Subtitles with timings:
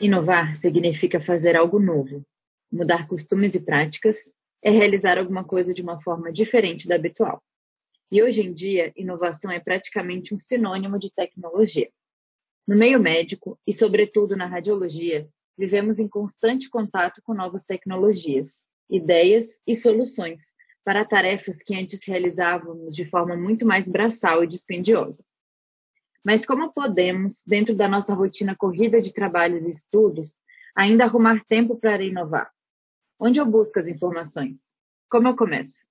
[0.00, 2.24] Inovar significa fazer algo novo,
[2.72, 7.42] mudar costumes e práticas, é realizar alguma coisa de uma forma diferente da habitual.
[8.10, 11.90] E hoje em dia, inovação é praticamente um sinônimo de tecnologia.
[12.66, 19.60] No meio médico e, sobretudo, na radiologia, vivemos em constante contato com novas tecnologias, ideias
[19.66, 25.22] e soluções para tarefas que antes realizávamos de forma muito mais braçal e dispendiosa.
[26.22, 30.38] Mas como podemos, dentro da nossa rotina corrida de trabalhos e estudos,
[30.76, 32.50] ainda arrumar tempo para inovar?
[33.18, 34.70] Onde eu busco as informações?
[35.10, 35.88] Como eu começo?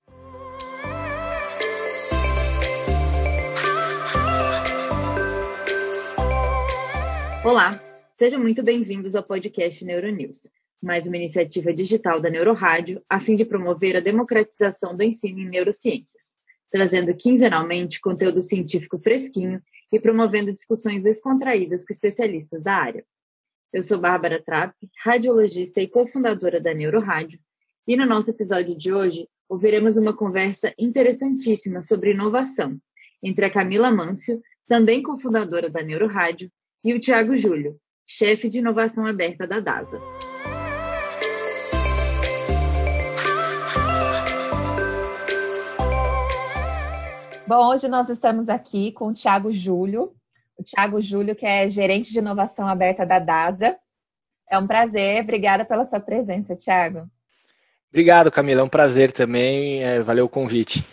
[7.44, 7.82] Olá,
[8.16, 10.48] sejam muito bem-vindos ao podcast Neuronews,
[10.80, 15.48] mais uma iniciativa digital da Neurorádio a fim de promover a democratização do ensino em
[15.48, 16.30] neurociências,
[16.70, 19.60] trazendo quinzenalmente conteúdo científico fresquinho
[19.92, 23.04] e promovendo discussões descontraídas com especialistas da área.
[23.72, 27.38] Eu sou Bárbara Trapp, radiologista e cofundadora da Neurorádio,
[27.86, 32.78] e no nosso episódio de hoje ouviremos uma conversa interessantíssima sobre inovação
[33.22, 36.50] entre a Camila Mâncio, também cofundadora da Neurorádio,
[36.82, 40.00] e o Tiago Júlio, chefe de inovação aberta da DASA.
[47.50, 50.14] Bom, hoje nós estamos aqui com o Tiago Júlio.
[50.56, 53.76] O Tiago Júlio, que é gerente de inovação aberta da DASA.
[54.48, 57.10] É um prazer, obrigada pela sua presença, Tiago.
[57.88, 60.84] Obrigado, Camila, é um prazer também, é, valeu o convite.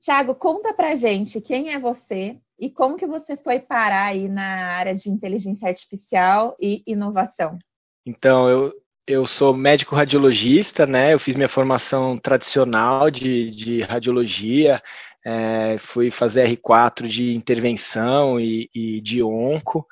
[0.00, 4.76] Tiago, conta pra gente quem é você e como que você foi parar aí na
[4.76, 7.58] área de inteligência artificial e inovação.
[8.06, 8.72] Então, eu,
[9.08, 11.14] eu sou médico radiologista, né?
[11.14, 14.80] Eu fiz minha formação tradicional de, de radiologia,
[15.26, 19.84] é, fui fazer R4 de intervenção e, e de onco.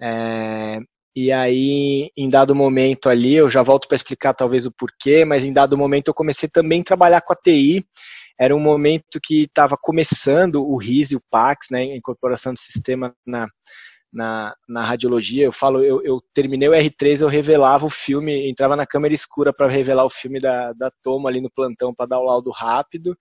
[0.00, 0.80] É,
[1.14, 5.44] e aí, em dado momento ali, eu já volto para explicar talvez o porquê, mas
[5.44, 7.86] em dado momento eu comecei também a trabalhar com a TI.
[8.40, 12.58] Era um momento que estava começando o RIS e o PAX, né, a incorporação do
[12.58, 13.46] sistema na,
[14.12, 15.44] na, na radiologia.
[15.44, 19.52] Eu falo, eu, eu, terminei o R3, eu revelava o filme, entrava na câmera escura
[19.52, 23.16] para revelar o filme da, da Toma ali no plantão para dar o laudo rápido.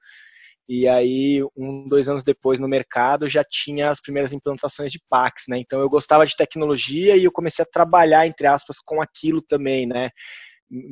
[0.70, 5.44] E aí, um, dois anos depois, no mercado, já tinha as primeiras implantações de Pax,
[5.50, 5.58] né?
[5.58, 9.86] Então, eu gostava de tecnologia e eu comecei a trabalhar, entre aspas, com aquilo também,
[9.86, 10.10] né?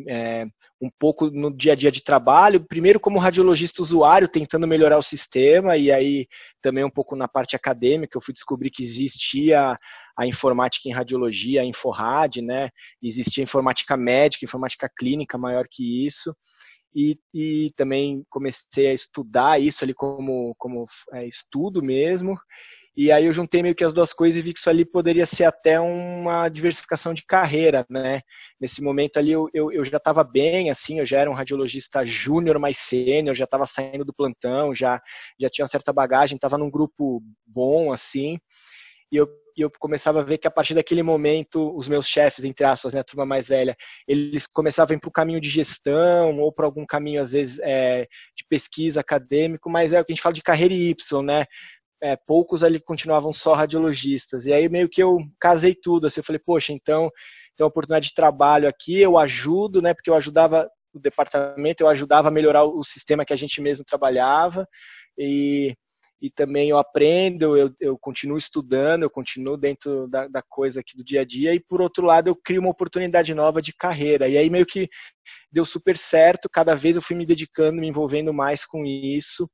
[0.10, 0.46] É,
[0.82, 5.02] um pouco no dia a dia de trabalho, primeiro como radiologista usuário, tentando melhorar o
[5.02, 6.28] sistema, e aí
[6.62, 9.78] também um pouco na parte acadêmica, eu fui descobrir que existia
[10.18, 12.70] a informática em radiologia, a Inforrad, né?
[13.02, 16.36] Existia informática médica, informática clínica maior que isso
[16.96, 22.38] e, e também comecei a estudar isso ali como, como é, estudo mesmo.
[22.98, 25.26] E aí eu juntei meio que as duas coisas e vi que isso ali poderia
[25.26, 28.20] ser até uma diversificação de carreira, né?
[28.60, 32.06] Nesse momento ali eu, eu, eu já estava bem, assim, eu já era um radiologista
[32.06, 35.02] júnior mais sênior, já estava saindo do plantão, já,
[35.40, 38.38] já tinha uma certa bagagem, estava num grupo bom, assim,
[39.12, 39.30] e eu
[39.60, 42.94] e eu começava a ver que a partir daquele momento os meus chefes, entre aspas,
[42.94, 43.76] né, a turma mais velha,
[44.08, 47.60] eles começavam a ir para o caminho de gestão ou para algum caminho, às vezes,
[47.62, 51.46] é, de pesquisa acadêmico, mas é o que a gente fala de carreira Y, né?
[52.02, 54.46] É, poucos ali continuavam só radiologistas.
[54.46, 57.12] E aí meio que eu casei tudo, assim, eu falei, poxa, então
[57.58, 59.94] tem uma oportunidade de trabalho aqui, eu ajudo, né?
[59.94, 63.84] Porque eu ajudava o departamento, eu ajudava a melhorar o sistema que a gente mesmo
[63.84, 64.66] trabalhava.
[65.18, 65.76] E
[66.22, 70.98] e também eu aprendo, eu, eu continuo estudando, eu continuo dentro da, da, coisa aqui
[70.98, 74.28] do dia a dia, e por outro lado eu crio uma oportunidade nova de carreira.
[74.28, 74.90] E aí meio que
[75.52, 79.50] deu super certo, cada vez eu fui me dedicando, me envolvendo mais com isso,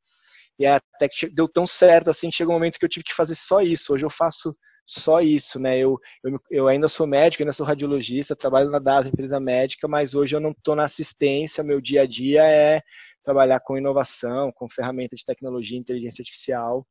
[0.57, 3.35] e até que deu tão certo assim, chegou um momento que eu tive que fazer
[3.35, 3.93] só isso.
[3.93, 4.55] Hoje eu faço
[4.85, 5.77] só isso, né?
[5.77, 10.15] Eu, eu, eu ainda sou médico, ainda sou radiologista, trabalho na DAS, empresa médica, mas
[10.15, 12.81] hoje eu não estou na assistência, meu dia a dia é
[13.25, 16.85] trabalhar com inovação, com ferramenta de tecnologia e inteligência artificial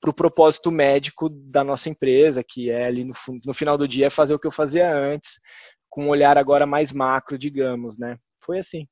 [0.00, 4.10] para o propósito médico da nossa empresa, que é ali no, no final do dia
[4.10, 5.40] fazer o que eu fazia antes,
[5.88, 8.18] com um olhar agora mais macro, digamos, né?
[8.38, 8.86] Foi assim.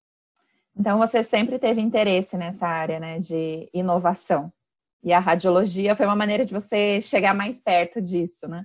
[0.77, 4.53] Então você sempre teve interesse nessa área, né, de inovação.
[5.03, 8.65] E a radiologia foi uma maneira de você chegar mais perto disso, né?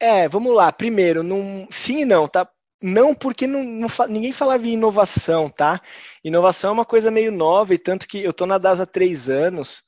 [0.00, 0.72] É, vamos lá.
[0.72, 2.48] Primeiro, não, sim e não, tá?
[2.80, 5.80] Não, porque não, não, ninguém falava em inovação, tá?
[6.22, 9.28] Inovação é uma coisa meio nova, e tanto que eu estou na DAS há três
[9.28, 9.82] anos,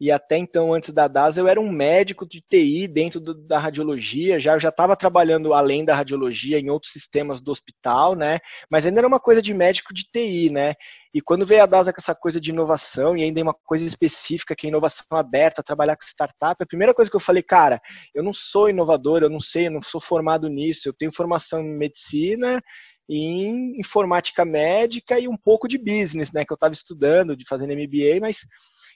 [0.00, 3.58] e até então, antes da DAS, eu era um médico de TI dentro do, da
[3.58, 8.40] radiologia, já já estava trabalhando além da radiologia em outros sistemas do hospital, né?
[8.68, 10.74] Mas ainda era uma coisa de médico de TI, né?
[11.14, 14.56] E quando veio a DASA com essa coisa de inovação, e ainda uma coisa específica,
[14.56, 17.80] que é inovação aberta, trabalhar com startup, a primeira coisa que eu falei, cara,
[18.12, 21.60] eu não sou inovador, eu não sei, eu não sou formado nisso, eu tenho formação
[21.60, 22.60] em medicina,
[23.08, 27.74] em informática médica e um pouco de business, né, que eu estava estudando, de fazendo
[27.74, 28.38] MBA, mas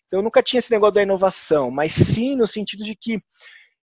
[0.06, 3.22] então eu nunca tinha esse negócio da inovação, mas sim no sentido de que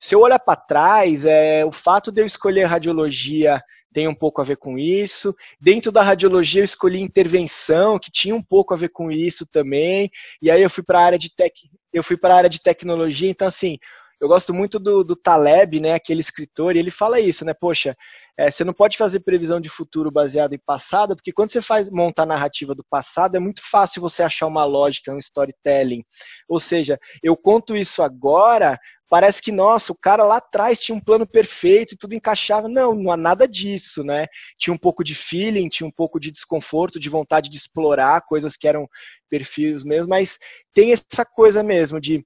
[0.01, 3.61] se eu olhar para trás, é, o fato de eu escolher radiologia
[3.93, 5.35] tem um pouco a ver com isso.
[5.61, 10.11] Dentro da radiologia eu escolhi intervenção, que tinha um pouco a ver com isso também.
[10.41, 11.55] E aí eu fui para a área de tec...
[11.93, 13.79] eu fui para a área de tecnologia, então assim,
[14.21, 17.97] eu gosto muito do, do Taleb, né, aquele escritor, e ele fala isso, né, poxa,
[18.37, 21.89] é, você não pode fazer previsão de futuro baseado em passado, porque quando você faz
[21.89, 26.05] monta a narrativa do passado, é muito fácil você achar uma lógica, um storytelling.
[26.49, 31.01] Ou seja, eu conto isso agora, parece que, nossa, o cara lá atrás tinha um
[31.01, 32.69] plano perfeito e tudo encaixava.
[32.69, 34.27] Não, não há nada disso, né?
[34.59, 38.57] Tinha um pouco de feeling, tinha um pouco de desconforto, de vontade de explorar coisas
[38.57, 38.87] que eram
[39.29, 40.39] perfis mesmo, mas
[40.73, 42.25] tem essa coisa mesmo de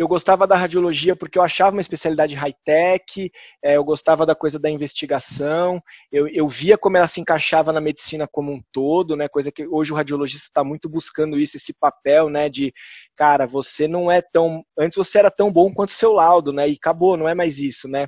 [0.00, 3.30] eu gostava da radiologia porque eu achava uma especialidade high-tech,
[3.62, 7.82] é, eu gostava da coisa da investigação, eu, eu, via como ela se encaixava na
[7.82, 11.74] medicina como um todo, né, coisa que hoje o radiologista está muito buscando isso, esse
[11.74, 12.72] papel, né, de,
[13.14, 16.72] cara, você não é tão, antes você era tão bom quanto seu laudo, né, e
[16.72, 18.06] acabou, não é mais isso, né,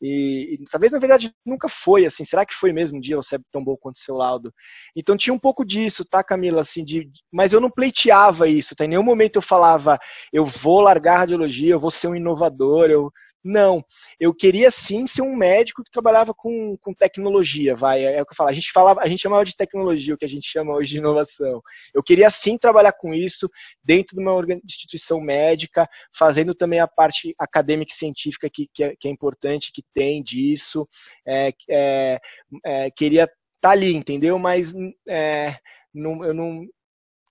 [0.00, 2.24] e, e, talvez, na verdade, nunca foi assim.
[2.24, 4.52] Será que foi mesmo um dia você é tão bom quanto o seu laudo?
[4.94, 6.60] Então tinha um pouco disso, tá, Camila?
[6.60, 8.84] Assim, de, mas eu não pleiteava isso, tá?
[8.84, 9.98] Em nenhum momento eu falava,
[10.32, 13.10] eu vou largar a radiologia, eu vou ser um inovador, eu,
[13.46, 13.84] não,
[14.18, 18.26] eu queria sim ser um médico que trabalhava com, com tecnologia, vai, é, é o
[18.26, 20.48] que eu falo, a gente falava, a gente chamava de tecnologia, o que a gente
[20.48, 21.62] chama hoje de inovação.
[21.94, 23.48] Eu queria sim trabalhar com isso
[23.84, 28.96] dentro de uma instituição médica, fazendo também a parte acadêmica e científica que, que, é,
[28.98, 30.88] que é importante, que tem disso,
[31.26, 32.18] é, é,
[32.64, 34.38] é queria estar tá ali, entendeu?
[34.38, 34.74] Mas
[35.08, 35.56] é,
[35.94, 36.66] não, eu não,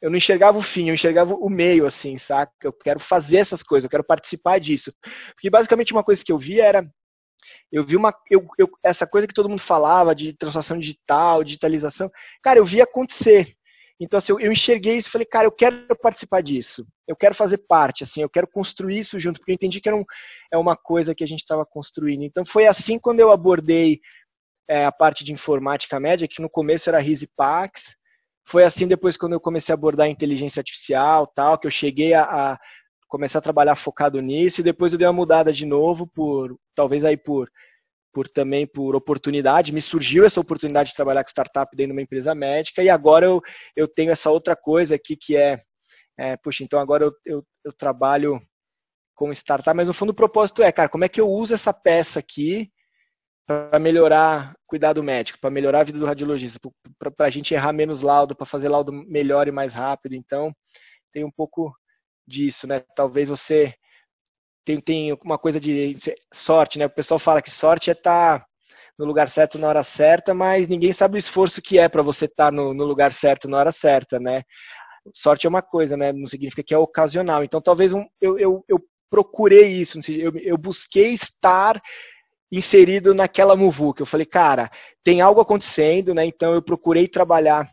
[0.05, 2.53] eu não enxergava o fim, eu enxergava o meio, assim, saca?
[2.63, 4.93] Eu quero fazer essas coisas, eu quero participar disso.
[5.33, 6.87] Porque basicamente uma coisa que eu via era.
[7.71, 8.13] Eu vi uma.
[8.29, 12.07] Eu, eu, essa coisa que todo mundo falava de transformação digital, digitalização.
[12.43, 13.51] Cara, eu vi acontecer.
[13.99, 16.85] Então, assim, eu, eu enxerguei isso e falei, cara, eu quero participar disso.
[17.07, 19.97] Eu quero fazer parte, assim, eu quero construir isso junto, porque eu entendi que era
[19.97, 20.05] um,
[20.53, 22.21] é uma coisa que a gente estava construindo.
[22.21, 23.99] Então, foi assim quando eu abordei
[24.69, 27.95] é, a parte de informática média, que no começo era RISE Pax,
[28.47, 32.23] foi assim depois quando eu comecei a abordar inteligência artificial, tal, que eu cheguei a,
[32.23, 32.59] a
[33.07, 37.03] começar a trabalhar focado nisso e depois eu dei uma mudada de novo por talvez
[37.03, 37.49] aí por
[38.13, 42.01] por também por oportunidade, me surgiu essa oportunidade de trabalhar com startup dentro de uma
[42.01, 43.41] empresa médica e agora eu,
[43.75, 45.59] eu tenho essa outra coisa aqui que é,
[46.17, 48.39] é puxa, então agora eu, eu, eu trabalho
[49.13, 51.73] com startup, mas no fundo o propósito é, cara, como é que eu uso essa
[51.73, 52.71] peça aqui
[53.45, 56.59] para melhorar cuidado médico, para melhorar a vida do radiologista,
[56.97, 60.15] para a gente errar menos laudo, para fazer laudo melhor e mais rápido.
[60.15, 60.53] Então,
[61.11, 61.73] tem um pouco
[62.27, 62.81] disso, né?
[62.95, 63.73] Talvez você
[64.65, 65.97] tem, tem uma coisa de
[66.33, 66.87] sorte, né?
[66.87, 68.45] O pessoal fala que sorte é estar tá
[68.97, 72.25] no lugar certo na hora certa, mas ninguém sabe o esforço que é para você
[72.25, 74.41] estar tá no, no lugar certo na hora certa, né?
[75.13, 76.11] Sorte é uma coisa, né?
[76.11, 77.43] Não significa que é ocasional.
[77.43, 81.79] Então, talvez um, eu, eu, eu procurei isso, eu, eu busquei estar
[82.57, 84.01] inserido naquela muvuca.
[84.01, 84.69] Eu falei, cara,
[85.03, 86.25] tem algo acontecendo, né?
[86.25, 87.69] Então eu procurei trabalhar.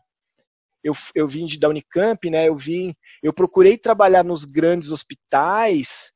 [0.83, 2.49] Eu, eu vim de, da Unicamp, né?
[2.49, 6.13] Eu vim, eu procurei trabalhar nos grandes hospitais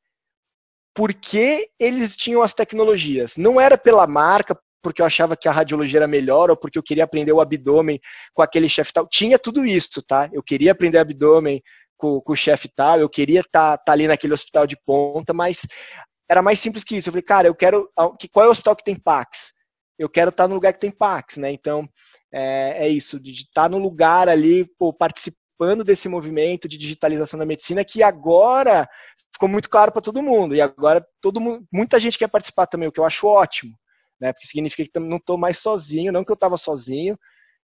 [0.93, 3.37] porque eles tinham as tecnologias.
[3.37, 6.83] Não era pela marca, porque eu achava que a radiologia era melhor ou porque eu
[6.83, 7.99] queria aprender o abdômen
[8.33, 9.07] com aquele chefe tal.
[9.07, 10.29] Tinha tudo isso, tá?
[10.33, 11.61] Eu queria aprender abdômen
[11.97, 15.33] com, com o chefe tal, eu queria estar tá, tá ali naquele hospital de ponta,
[15.33, 15.67] mas
[16.29, 17.09] era mais simples que isso.
[17.09, 17.89] Eu falei, cara, eu quero.
[18.31, 19.53] Qual é o hospital que tem Pax?
[19.97, 21.51] Eu quero estar no lugar que tem Pax, né?
[21.51, 21.89] Então,
[22.31, 27.45] é, é isso, de estar no lugar ali, pô, participando desse movimento de digitalização da
[27.45, 28.87] medicina, que agora
[29.33, 30.55] ficou muito claro para todo mundo.
[30.55, 33.73] E agora todo mundo, muita gente quer participar também, o que eu acho ótimo,
[34.21, 34.31] né?
[34.33, 37.17] Porque significa que não estou mais sozinho, não que eu estava sozinho,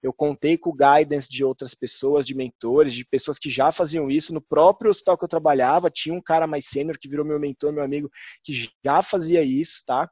[0.03, 4.11] eu contei com o guidance de outras pessoas, de mentores, de pessoas que já faziam
[4.11, 4.33] isso.
[4.33, 7.71] No próprio hospital que eu trabalhava, tinha um cara mais sênior que virou meu mentor,
[7.71, 8.09] meu amigo,
[8.43, 10.09] que já fazia isso, tá?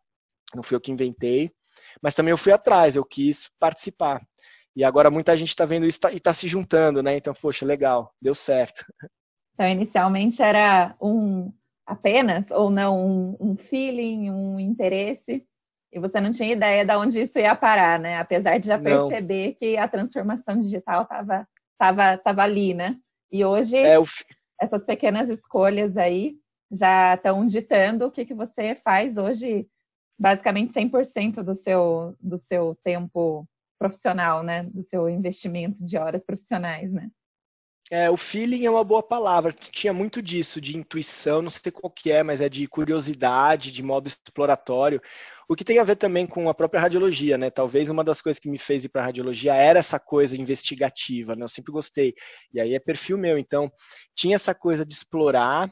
[0.55, 1.51] Não fui eu que inventei.
[2.01, 4.21] Mas também eu fui atrás, eu quis participar.
[4.74, 7.17] E agora muita gente está vendo isso e está se juntando, né?
[7.17, 8.86] Então, poxa, legal, deu certo.
[9.53, 11.53] Então, inicialmente era um
[11.86, 15.45] apenas, ou não, um, um feeling, um interesse
[15.91, 18.17] e você não tinha ideia de onde isso ia parar, né?
[18.17, 19.53] Apesar de já perceber não.
[19.53, 21.48] que a transformação digital estava
[21.81, 22.98] tava, tava ali, né?
[23.31, 24.05] E hoje, é, o...
[24.62, 26.36] essas pequenas escolhas aí
[26.71, 29.67] já estão ditando o que, que você faz hoje,
[30.17, 33.48] basicamente 100% do seu, do seu tempo
[33.79, 34.63] profissional, né?
[34.63, 37.10] Do seu investimento de horas profissionais, né?
[37.89, 39.51] É, o feeling é uma boa palavra.
[39.51, 43.83] Tinha muito disso, de intuição, não sei qual que é, mas é de curiosidade, de
[43.83, 45.01] modo exploratório.
[45.51, 47.50] O que tem a ver também com a própria radiologia, né?
[47.50, 51.36] Talvez uma das coisas que me fez ir para a radiologia era essa coisa investigativa,
[51.36, 51.43] né?
[51.43, 52.15] Eu sempre gostei.
[52.53, 53.70] E aí é perfil meu, então
[54.15, 55.70] tinha essa coisa de explorar.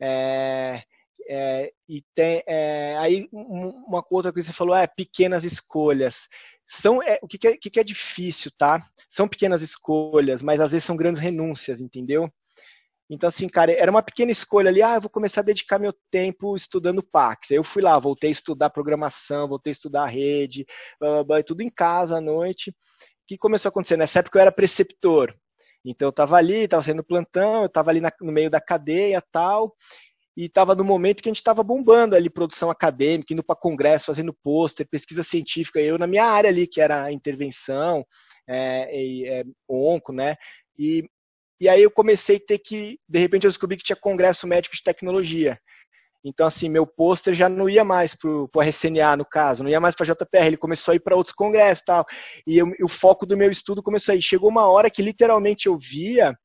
[0.00, 0.82] É,
[1.28, 6.26] é, e tem é, aí uma outra coisa que você falou é pequenas escolhas
[6.66, 8.84] são é, o que, que, é, que, é, difícil, tá?
[9.08, 12.28] São pequenas escolhas, mas às vezes são grandes renúncias, entendeu?
[13.10, 15.92] Então, assim, cara, era uma pequena escolha ali, ah, eu vou começar a dedicar meu
[16.12, 17.50] tempo estudando Pax.
[17.50, 20.64] Aí eu fui lá, voltei a estudar programação, voltei a estudar rede,
[21.00, 22.70] blá, blá, blá, tudo em casa à noite.
[22.70, 22.74] O
[23.26, 23.96] que começou a acontecer?
[23.96, 25.34] Nessa época eu era preceptor.
[25.84, 29.20] Então eu estava ali, estava sendo plantão, eu estava ali na, no meio da cadeia
[29.32, 29.74] tal,
[30.36, 34.06] e estava no momento que a gente estava bombando ali produção acadêmica, indo para congresso,
[34.06, 38.06] fazendo pôster, pesquisa científica, eu na minha área ali, que era intervenção,
[38.48, 40.36] é, é, onco, né?
[40.78, 41.04] E,
[41.60, 44.74] e aí eu comecei a ter que, de repente eu descobri que tinha congresso médico
[44.74, 45.58] de tecnologia.
[46.24, 49.80] Então, assim, meu pôster já não ia mais para o RCNA, no caso, não ia
[49.80, 52.06] mais para a JPR, ele começou a ir para outros congressos e tal.
[52.46, 54.20] E eu, o foco do meu estudo começou aí.
[54.20, 56.36] Chegou uma hora que literalmente eu via,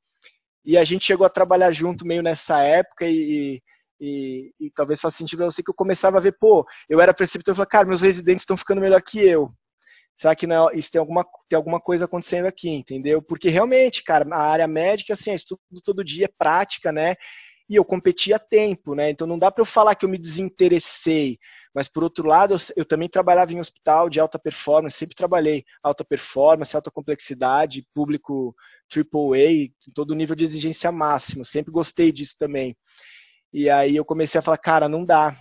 [0.63, 3.62] e a gente chegou a trabalhar junto meio nessa época, e,
[4.00, 7.13] e, e, talvez faça sentido para você que eu começava a ver, pô, eu era
[7.13, 9.53] preceptor e falei, cara, meus residentes estão ficando melhor que eu.
[10.15, 13.22] Será que não, é, isso tem alguma, tem alguma coisa acontecendo aqui, entendeu?
[13.22, 17.15] Porque realmente, cara, a área médica, assim, é estudo todo dia, é prática, né?
[17.69, 19.10] E eu competi a tempo, né?
[19.10, 21.38] Então não dá para eu falar que eu me desinteressei.
[21.74, 25.65] Mas por outro lado, eu, eu, também trabalhava em hospital de alta performance, sempre trabalhei
[25.84, 28.55] alta performance, alta complexidade, público
[28.95, 31.43] AAA, todo nível de exigência máximo.
[31.43, 32.77] Sempre gostei disso também.
[33.51, 35.36] E aí eu comecei a falar, cara, não dá.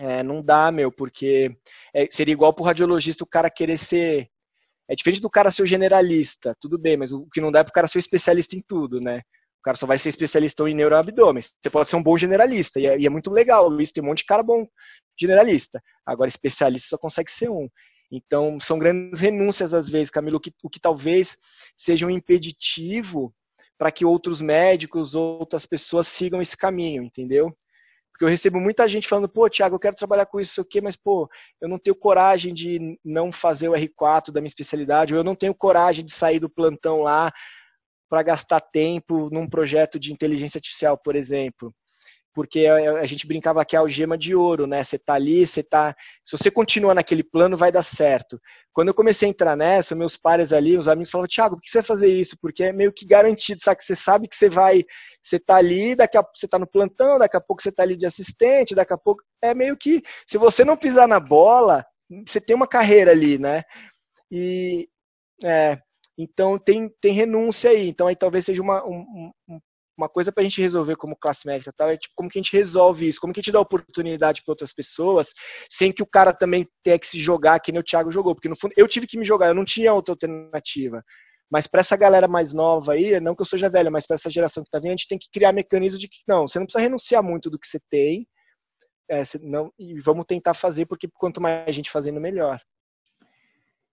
[0.00, 1.56] É, não dá, meu, porque
[1.92, 4.28] é, seria igual pro radiologista o cara querer ser.
[4.88, 7.64] É diferente do cara ser o generalista, tudo bem, mas o que não dá é
[7.64, 9.18] pro cara ser o especialista em tudo, né?
[9.58, 11.42] O cara só vai ser especialista em neuroabdômen.
[11.42, 13.78] Você pode ser um bom generalista, e é, e é muito legal.
[13.80, 14.66] Isso tem um monte de cara bom
[15.18, 15.82] generalista.
[16.06, 17.68] Agora, especialista só consegue ser um.
[18.10, 21.36] Então, são grandes renúncias às vezes, Camilo, que, o que talvez
[21.76, 23.34] seja um impeditivo
[23.76, 27.54] para que outros médicos, outras pessoas sigam esse caminho, entendeu?
[28.18, 30.96] Porque eu recebo muita gente falando, pô, Tiago, eu quero trabalhar com isso, aqui, mas,
[30.96, 35.24] pô, eu não tenho coragem de não fazer o R4 da minha especialidade, ou eu
[35.24, 37.32] não tenho coragem de sair do plantão lá
[38.10, 41.72] para gastar tempo num projeto de inteligência artificial, por exemplo
[42.38, 44.84] porque a, gente brincava que é algema de ouro, né?
[44.84, 45.92] Você tá ali, você tá.
[46.22, 48.40] Se você continuar naquele plano, vai dar certo.
[48.72, 51.68] Quando eu comecei a entrar nessa, meus pares ali, os amigos falavam, Thiago, por que
[51.68, 52.38] você vai fazer isso?
[52.40, 53.78] Porque é meio que garantido, sabe?
[53.78, 54.84] Que você sabe que você vai.
[55.20, 57.96] Você tá ali, daqui a você tá no plantão, daqui a pouco você tá ali
[57.96, 59.20] de assistente, daqui a pouco.
[59.42, 60.00] É meio que.
[60.24, 61.84] Se você não pisar na bola,
[62.24, 63.64] você tem uma carreira ali, né?
[64.30, 64.88] E.
[65.42, 65.76] É,
[66.16, 67.88] então tem, tem renúncia aí.
[67.88, 69.60] Então aí talvez seja uma, um, um,
[69.98, 71.92] uma coisa para a gente resolver como classe médica, tá?
[71.92, 74.52] é tipo, como que a gente resolve isso, como que a gente dá oportunidade para
[74.52, 75.32] outras pessoas,
[75.68, 78.48] sem que o cara também tenha que se jogar, que nem o Thiago jogou, porque
[78.48, 81.02] no fundo eu tive que me jogar, eu não tinha outra alternativa.
[81.50, 84.30] Mas para essa galera mais nova aí, não que eu seja velha, mas para essa
[84.30, 86.66] geração que está vindo, a gente tem que criar mecanismos de que não, você não
[86.66, 88.26] precisa renunciar muito do que você tem,
[89.10, 92.60] é, não, e vamos tentar fazer, porque quanto mais gente fazendo, melhor.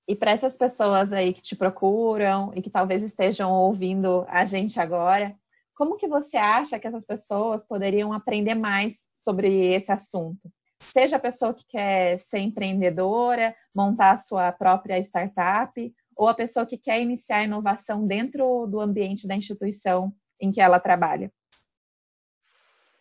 [0.07, 4.79] E para essas pessoas aí que te procuram e que talvez estejam ouvindo a gente
[4.79, 5.35] agora,
[5.75, 10.49] como que você acha que essas pessoas poderiam aprender mais sobre esse assunto?
[10.81, 16.65] Seja a pessoa que quer ser empreendedora, montar a sua própria startup, ou a pessoa
[16.65, 21.31] que quer iniciar a inovação dentro do ambiente da instituição em que ela trabalha.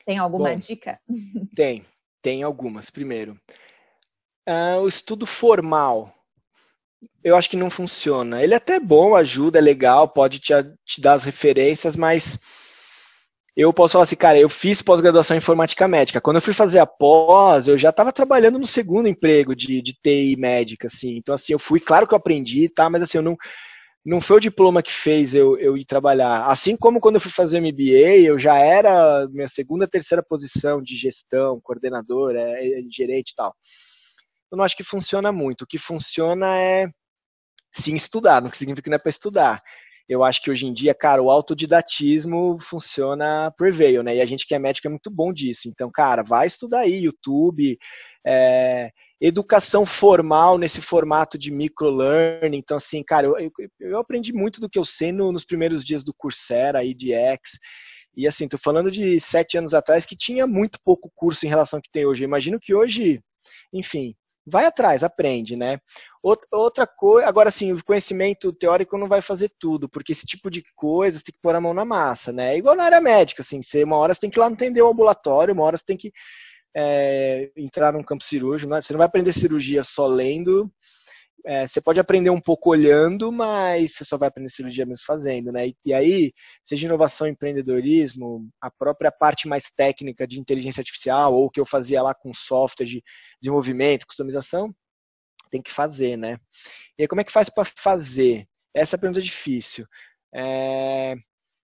[0.04, 1.00] Tem alguma Bom, dica?
[1.54, 1.85] Tem,
[2.21, 2.90] tem algumas.
[2.90, 3.40] Primeiro,
[4.49, 6.12] uh, o estudo formal
[7.23, 8.43] eu acho que não funciona.
[8.43, 10.52] Ele é até bom, ajuda, é legal, pode te,
[10.85, 12.38] te dar as referências, mas
[13.56, 16.20] eu posso falar assim, cara, eu fiz pós-graduação em informática médica.
[16.20, 19.92] Quando eu fui fazer a pós, eu já estava trabalhando no segundo emprego de, de
[19.92, 21.16] TI médica, assim.
[21.16, 22.90] Então, assim, eu fui, claro que eu aprendi, tá?
[22.90, 23.37] Mas, assim, eu não,
[24.04, 26.46] não foi o diploma que fez eu, eu ir trabalhar.
[26.46, 30.82] Assim como quando eu fui fazer o MBA, eu já era minha segunda, terceira posição
[30.82, 33.54] de gestão, coordenador, é, é, gerente e tal.
[34.50, 35.62] Eu não acho que funciona muito.
[35.62, 36.88] O que funciona é
[37.73, 39.62] sim estudar, não significa que não é para estudar
[40.08, 44.16] eu acho que hoje em dia, cara, o autodidatismo funciona prevail, né?
[44.16, 45.68] E a gente que é médico é muito bom disso.
[45.68, 47.78] Então, cara, vai estudar aí, YouTube,
[48.26, 52.58] é, educação formal nesse formato de microlearning.
[52.58, 56.04] Então, assim, cara, eu, eu aprendi muito do que eu sei no, nos primeiros dias
[56.04, 57.58] do Coursera, IDX.
[58.16, 61.78] E assim, tô falando de sete anos atrás que tinha muito pouco curso em relação
[61.78, 62.23] ao que tem hoje.
[62.23, 63.20] Eu imagino que hoje,
[63.73, 64.14] enfim,
[64.46, 65.78] vai atrás, aprende, né?
[66.50, 70.64] Outra coisa, agora sim, o conhecimento teórico não vai fazer tudo, porque esse tipo de
[70.74, 72.54] coisa você tem que pôr a mão na massa, né?
[72.54, 74.82] É igual na área médica, assim, você, uma hora você tem que ir lá entender
[74.82, 76.12] o ambulatório, uma hora você tem que
[76.76, 78.80] é, entrar num campo cirúrgico, né?
[78.80, 80.70] você não vai aprender cirurgia só lendo,
[81.46, 85.52] é, você pode aprender um pouco olhando, mas você só vai aprender cirurgia mesmo fazendo,
[85.52, 85.68] né?
[85.68, 86.32] E, e, aí,
[86.62, 91.66] seja inovação, empreendedorismo, a própria parte mais técnica de inteligência artificial, ou o que eu
[91.66, 93.02] fazia lá com software de
[93.40, 94.74] desenvolvimento, customização,
[95.50, 96.38] tem que fazer, né?
[96.98, 98.46] E aí, como é que faz para fazer?
[98.72, 99.86] Essa é pergunta difícil.
[100.34, 101.14] É,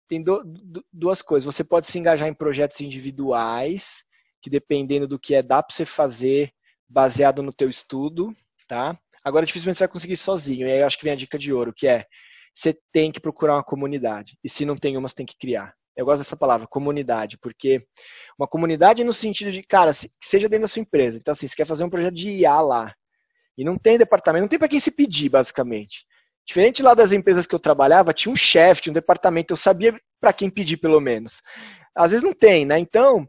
[0.08, 1.52] tem do, do, duas coisas.
[1.54, 4.04] Você pode se engajar em projetos individuais,
[4.42, 6.52] que dependendo do que é, dá para você fazer
[6.88, 8.32] baseado no teu estudo,
[8.68, 8.98] tá?
[9.24, 10.66] Agora, dificilmente você vai conseguir sozinho.
[10.66, 12.06] E aí acho que vem a dica de ouro, que é
[12.54, 14.36] você tem que procurar uma comunidade.
[14.42, 15.74] E se não tem uma, você tem que criar.
[15.96, 17.84] Eu gosto dessa palavra, comunidade, porque
[18.38, 21.18] uma comunidade no sentido de, cara, seja dentro da sua empresa.
[21.18, 22.94] Então, assim, você quer fazer um projeto de IA lá.
[23.56, 26.06] E não tem departamento, não tem para quem se pedir, basicamente.
[26.46, 30.00] Diferente lá das empresas que eu trabalhava, tinha um chefe, tinha um departamento, eu sabia
[30.20, 31.42] para quem pedir, pelo menos.
[31.94, 32.78] Às vezes não tem, né?
[32.78, 33.28] Então,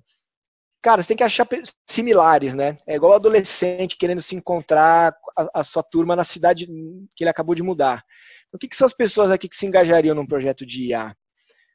[0.81, 1.47] cara, você tem que achar
[1.87, 2.75] similares, né?
[2.87, 6.67] É igual adolescente querendo se encontrar a, a sua turma na cidade
[7.15, 8.03] que ele acabou de mudar.
[8.51, 11.15] O que, que são as pessoas aqui que se engajariam num projeto de IA?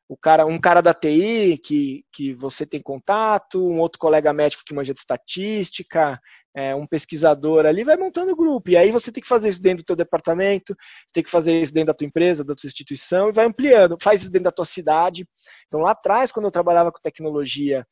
[0.08, 4.62] O cara, um cara da TI que, que você tem contato, um outro colega médico
[4.64, 6.20] que manja de estatística,
[6.54, 8.70] é, um pesquisador ali, vai montando o grupo.
[8.70, 11.60] E aí você tem que fazer isso dentro do teu departamento, você tem que fazer
[11.60, 13.96] isso dentro da tua empresa, da tua instituição, e vai ampliando.
[14.00, 15.26] Faz isso dentro da tua cidade.
[15.66, 17.84] Então lá atrás, quando eu trabalhava com tecnologia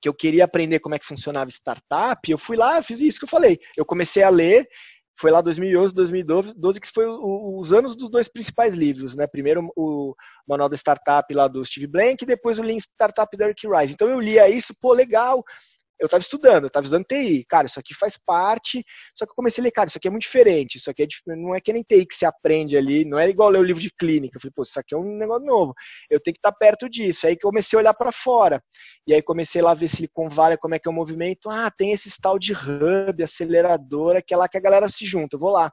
[0.00, 3.24] que eu queria aprender como é que funcionava startup, eu fui lá, fiz isso que
[3.24, 3.58] eu falei.
[3.76, 4.66] Eu comecei a ler,
[5.18, 9.26] foi lá 2011, 2012, que foi os anos dos dois principais livros, né?
[9.26, 10.14] Primeiro o
[10.48, 13.92] Manual da Startup lá do Steve Blank, e depois o Lean Startup da Eric Rice.
[13.92, 15.44] Então eu lia isso, pô, legal,
[16.00, 17.44] eu estava estudando, eu estava estudando TI.
[17.46, 18.82] Cara, isso aqui faz parte.
[19.14, 20.76] Só que eu comecei a ler, cara, isso aqui é muito diferente.
[20.76, 23.50] Isso aqui é, não é que nem TI que se aprende ali, não é igual
[23.50, 24.38] ler o livro de clínica.
[24.38, 25.74] Eu falei, pô, isso aqui é um negócio novo.
[26.08, 27.26] Eu tenho que estar perto disso.
[27.26, 28.62] Aí comecei a olhar para fora.
[29.06, 31.50] E aí comecei lá a ver Silicon Valley, como é que é o movimento.
[31.50, 35.36] Ah, tem esse tal de hub, aceleradora, que é lá que a galera se junta.
[35.36, 35.70] Eu vou lá.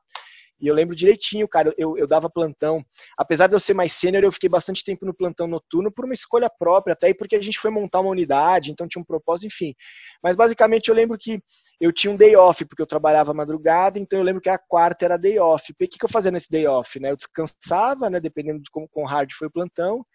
[0.60, 2.84] E eu lembro direitinho, cara, eu, eu dava plantão.
[3.17, 6.13] Apesar de eu ser mais sênior, eu fiquei bastante tempo no plantão noturno por uma
[6.13, 9.76] escolha própria, até porque a gente foi montar uma unidade, então tinha um propósito, enfim.
[10.22, 11.39] Mas basicamente eu lembro que
[11.80, 15.06] eu tinha um day off, porque eu trabalhava madrugada, então eu lembro que a quarta
[15.06, 15.72] era day off.
[15.72, 17.00] O que, que eu fazia nesse day off?
[17.00, 17.12] Né?
[17.12, 20.06] Eu descansava, né, dependendo de como com hard foi o plantão,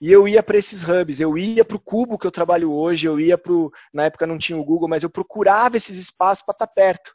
[0.00, 3.06] e eu ia para esses hubs, eu ia para o Cubo que eu trabalho hoje,
[3.06, 3.52] eu ia para
[3.92, 7.14] na época não tinha o Google, mas eu procurava esses espaços para estar tá perto,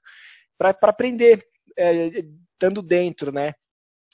[0.57, 1.43] para aprender.
[1.77, 2.23] É,
[2.61, 3.53] estando dentro, né?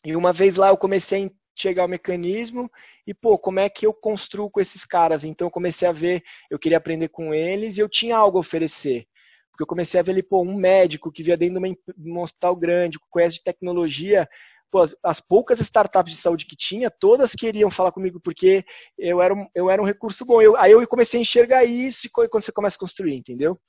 [0.06, 2.72] E uma vez lá eu comecei a chegar ao mecanismo
[3.06, 5.26] e, pô, como é que eu construo com esses caras?
[5.26, 8.42] Então eu comecei a ver, eu queria aprender com eles e eu tinha algo a
[8.42, 9.06] oferecer.
[9.52, 12.56] Porque eu comecei a ver ali, pô, um médico que via dentro de, um hospital
[12.56, 14.30] grande, que conhece de tecnologia,
[14.72, 18.64] pô, as, as, poucas startups de saúde que tinha, todas queriam falar comigo porque
[18.98, 20.42] eu era um, eu era um recurso bom.
[20.42, 23.60] Eu, aí eu comecei a enxergar isso quando você começa a construir, entendeu?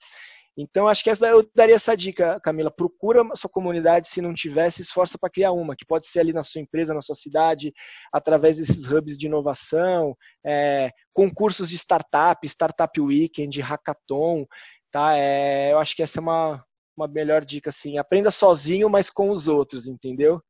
[0.61, 2.69] Então, acho que eu daria essa dica, Camila.
[2.69, 6.19] Procura a sua comunidade, se não tiver, se esforça para criar uma, que pode ser
[6.19, 7.73] ali na sua empresa, na sua cidade,
[8.13, 14.45] através desses hubs de inovação, é, concursos de startup, Startup Weekend, Hackathon,
[14.91, 15.17] tá?
[15.17, 16.65] É, eu acho que essa é uma,
[16.97, 17.97] uma melhor dica, assim.
[17.97, 20.43] Aprenda sozinho, mas com os outros, entendeu?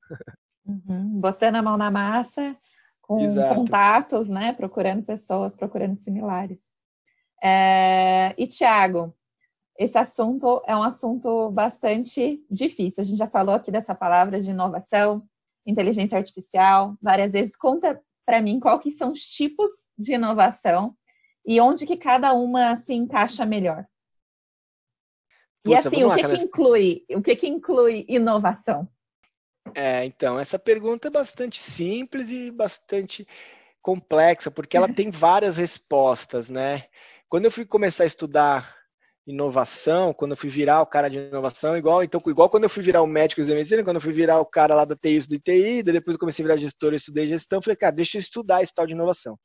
[0.65, 1.21] Uhum.
[1.21, 2.57] Botando a mão na massa,
[3.03, 3.57] com Exato.
[3.57, 4.55] contatos, né?
[4.55, 6.63] Procurando pessoas, procurando similares.
[7.45, 8.35] É...
[8.39, 9.15] E, Tiago,
[9.79, 13.01] esse assunto é um assunto bastante difícil.
[13.01, 15.23] A gente já falou aqui dessa palavra de inovação,
[15.65, 17.55] inteligência artificial, várias vezes.
[17.55, 20.97] Conta para mim qual que são os tipos de inovação
[21.47, 23.87] e onde que cada uma se encaixa melhor.
[25.65, 27.05] e assim, o que, que inclui?
[27.11, 28.89] O que, que inclui inovação?
[29.75, 33.29] É, então, essa pergunta é bastante simples e bastante
[33.81, 36.87] complexa, porque ela tem várias respostas, né?
[37.29, 38.78] Quando eu fui começar a estudar
[39.29, 42.83] inovação, quando eu fui virar o cara de inovação, igual então igual quando eu fui
[42.83, 45.35] virar o médico de medicina, quando eu fui virar o cara lá da TI do
[45.35, 48.63] ITI, depois eu comecei a virar gestor, eu estudei gestão, falei, cara, deixa eu estudar
[48.63, 49.39] esse tal de inovação.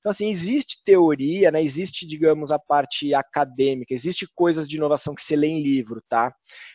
[0.00, 1.62] Então, assim, existe teoria, né?
[1.62, 6.32] Existe, digamos, a parte acadêmica, existe coisas de inovação que você lê em livro, tá?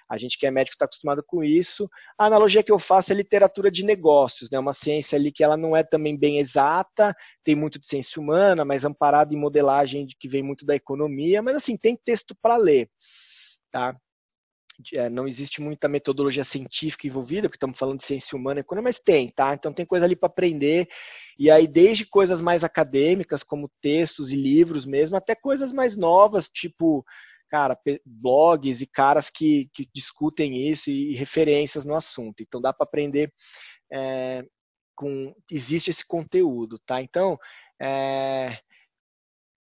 [0.09, 1.89] A gente que é médico está acostumado com isso.
[2.17, 4.59] A analogia que eu faço é literatura de negócios, né?
[4.59, 8.65] Uma ciência ali que ela não é também bem exata, tem muito de ciência humana,
[8.65, 12.89] mas amparado em modelagem que vem muito da economia, mas assim, tem texto para ler,
[13.71, 13.93] tá?
[14.93, 18.89] É, não existe muita metodologia científica envolvida, porque estamos falando de ciência humana e economia,
[18.89, 19.53] mas tem, tá?
[19.53, 20.87] Então tem coisa ali para aprender.
[21.37, 26.47] E aí, desde coisas mais acadêmicas, como textos e livros mesmo, até coisas mais novas,
[26.47, 27.05] tipo
[27.49, 32.41] cara, blogs e caras que, que discutem isso e, e referências no assunto.
[32.41, 33.31] Então dá para aprender
[33.91, 34.43] é,
[34.95, 36.99] com existe esse conteúdo, tá?
[36.99, 37.37] Então
[37.79, 38.57] é,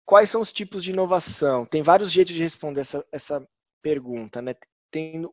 [0.05, 1.64] quais são os tipos de inovação?
[1.66, 3.49] Tem vários jeitos de responder essa, essa
[3.81, 4.55] pergunta, né?
[4.90, 5.29] Tem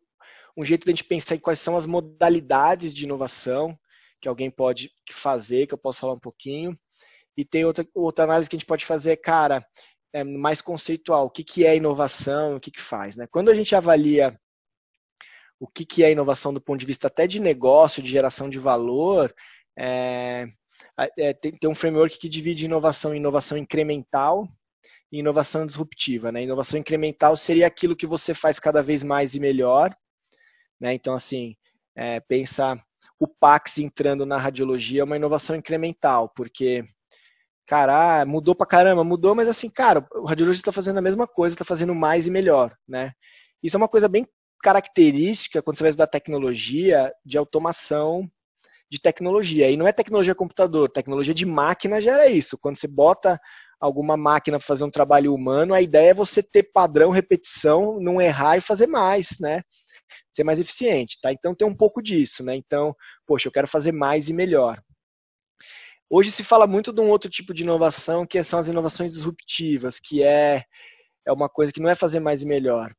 [0.57, 3.77] um jeito de a gente pensar em quais são as modalidades de inovação
[4.21, 6.77] que alguém pode fazer, que eu posso falar um pouquinho.
[7.37, 9.65] E tem outra, outra análise que a gente pode fazer, cara,
[10.13, 11.25] é mais conceitual.
[11.25, 13.17] O que, que é inovação, o que, que faz.
[13.17, 13.27] Né?
[13.27, 14.39] Quando a gente avalia
[15.59, 18.59] o que, que é inovação do ponto de vista até de negócio, de geração de
[18.59, 19.33] valor,
[19.77, 20.47] é,
[21.17, 24.47] é, tem, tem, um framework que divide inovação em inovação incremental
[25.11, 26.31] inovação disruptiva.
[26.31, 26.43] Né?
[26.43, 29.95] Inovação incremental seria aquilo que você faz cada vez mais e melhor.
[30.79, 30.93] Né?
[30.93, 31.55] Então, assim,
[31.95, 32.77] é, pensa
[33.19, 36.83] o Pax entrando na radiologia é uma inovação incremental, porque
[37.65, 41.25] cara, ah, mudou pra caramba, mudou, mas assim, cara, o radiologista está fazendo a mesma
[41.25, 43.13] coisa, está fazendo mais e melhor, né?
[43.63, 44.27] Isso é uma coisa bem
[44.61, 48.29] característica quando você vai estudar tecnologia de automação
[48.89, 49.69] de tecnologia.
[49.69, 52.57] E não é tecnologia computador, tecnologia de máquina já era isso.
[52.57, 53.39] Quando você bota
[53.79, 58.21] alguma máquina para fazer um trabalho humano, a ideia é você ter padrão, repetição, não
[58.21, 59.61] errar e fazer mais, né?
[60.31, 61.31] Ser mais eficiente, tá?
[61.31, 62.55] Então tem um pouco disso, né?
[62.55, 64.81] Então, poxa, eu quero fazer mais e melhor.
[66.09, 69.99] Hoje se fala muito de um outro tipo de inovação, que são as inovações disruptivas,
[69.99, 70.63] que é,
[71.25, 72.93] é uma coisa que não é fazer mais e melhor,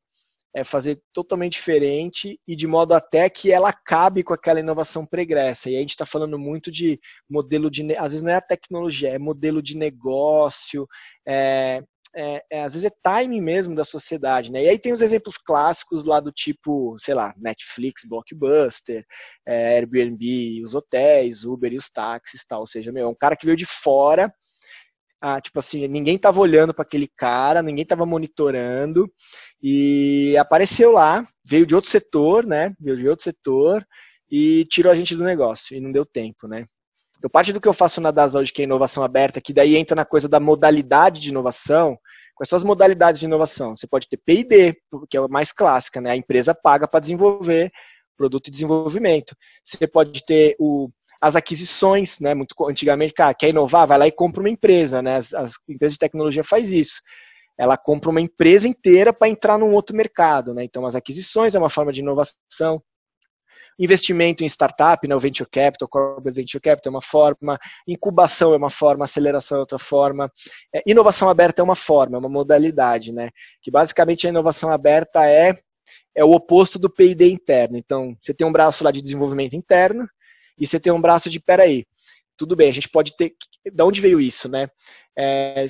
[0.57, 5.69] é fazer totalmente diferente e de modo até que ela cabe com aquela inovação pregressa.
[5.69, 7.83] E a gente está falando muito de modelo de.
[7.95, 10.89] Às vezes não é a tecnologia, é modelo de negócio,
[11.29, 11.83] é,
[12.17, 14.65] é, é, às vezes é timing mesmo da sociedade, né?
[14.65, 19.05] E aí tem os exemplos clássicos lá do tipo, sei lá, Netflix, Blockbuster,
[19.47, 22.61] é, Airbnb, os hotéis, Uber e os táxis, tal.
[22.61, 24.33] Ou seja, meu, é um cara que veio de fora,
[25.21, 29.11] ah, tipo assim, ninguém tava olhando para aquele cara, ninguém tava monitorando
[29.69, 32.73] e apareceu lá, veio de outro setor, né?
[32.79, 33.85] Veio de outro setor
[34.31, 36.67] e tirou a gente do negócio e não deu tempo, né?
[37.19, 39.75] Então, parte do que eu faço na DAS hoje, que é inovação aberta, que daí
[39.75, 41.99] entra na coisa da modalidade de inovação.
[42.37, 43.75] Quais são as modalidades de inovação?
[43.75, 44.73] Você pode ter P&D,
[45.11, 46.13] que é a mais clássica, né?
[46.13, 47.73] A empresa paga para desenvolver
[48.17, 49.35] produto e desenvolvimento.
[49.65, 50.89] Você pode ter o,
[51.21, 52.35] as aquisições, né?
[52.35, 55.17] Muito antigamente, cara, quer inovar, vai lá e compra uma empresa, né?
[55.17, 57.01] As, as empresas de tecnologia faz isso.
[57.59, 60.65] Ela compra uma empresa inteira para entrar num outro mercado, né?
[60.65, 62.83] Então, as aquisições é uma forma de inovação
[63.79, 68.57] investimento em startup, né, o venture capital, corporate venture capital é uma forma, incubação é
[68.57, 70.33] uma forma, aceleração é outra forma,
[70.75, 73.29] é, inovação aberta é uma forma, é uma modalidade, né,
[73.61, 75.55] que basicamente a inovação aberta é
[76.17, 77.77] é o oposto do P&D interno.
[77.77, 80.09] Então, você tem um braço lá de desenvolvimento interno
[80.59, 81.85] e você tem um braço de, peraí,
[82.39, 83.35] tudo bem, a gente pode ter,
[83.73, 84.67] da onde veio isso, né?
[85.17, 85.67] É,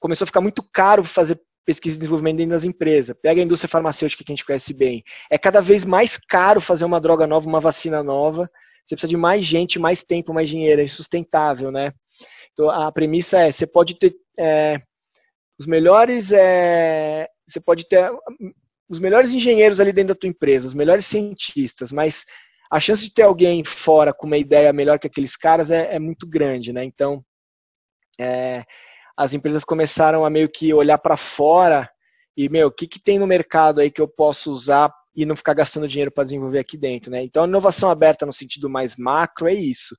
[0.00, 3.16] começou a ficar muito caro fazer pesquisa e desenvolvimento dentro das empresas.
[3.22, 5.04] Pega a indústria farmacêutica que a gente conhece bem.
[5.30, 8.50] É cada vez mais caro fazer uma droga nova, uma vacina nova.
[8.84, 10.80] Você precisa de mais gente, mais tempo, mais dinheiro.
[10.80, 11.92] É insustentável, né?
[12.52, 14.80] Então, a premissa é, você pode ter é,
[15.58, 18.10] os melhores, é, você pode ter
[18.88, 22.24] os melhores engenheiros ali dentro da tua empresa, os melhores cientistas, mas
[22.70, 25.98] a chance de ter alguém fora com uma ideia melhor que aqueles caras é, é
[25.98, 26.82] muito grande, né?
[26.84, 27.24] Então,
[28.18, 28.64] é,
[29.20, 31.86] as empresas começaram a meio que olhar para fora
[32.34, 35.36] e, meu, o que, que tem no mercado aí que eu posso usar e não
[35.36, 37.22] ficar gastando dinheiro para desenvolver aqui dentro, né?
[37.22, 39.94] Então, inovação aberta no sentido mais macro é isso.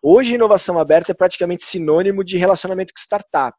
[0.00, 3.56] Hoje, inovação aberta é praticamente sinônimo de relacionamento com startup.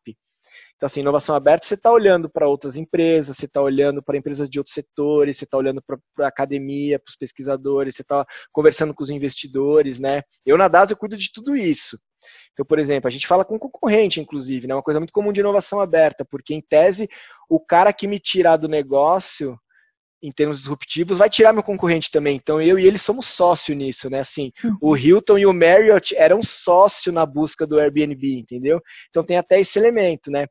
[0.77, 4.49] Então, assim, inovação aberta, você está olhando para outras empresas, você está olhando para empresas
[4.49, 8.93] de outros setores, você está olhando para a academia, para os pesquisadores, você está conversando
[8.93, 10.21] com os investidores, né?
[10.45, 11.99] Eu, na DAS, eu cuido de tudo isso.
[12.53, 14.75] Então, por exemplo, a gente fala com concorrente, inclusive, né?
[14.75, 17.09] Uma coisa muito comum de inovação aberta, porque em tese,
[17.49, 19.57] o cara que me tirar do negócio,
[20.21, 22.35] em termos disruptivos, vai tirar meu concorrente também.
[22.35, 24.19] Então, eu e ele somos sócio nisso, né?
[24.19, 24.77] Assim, uhum.
[24.81, 28.79] o Hilton e o Marriott eram sócio na busca do Airbnb, entendeu?
[29.09, 30.47] Então, tem até esse elemento, né?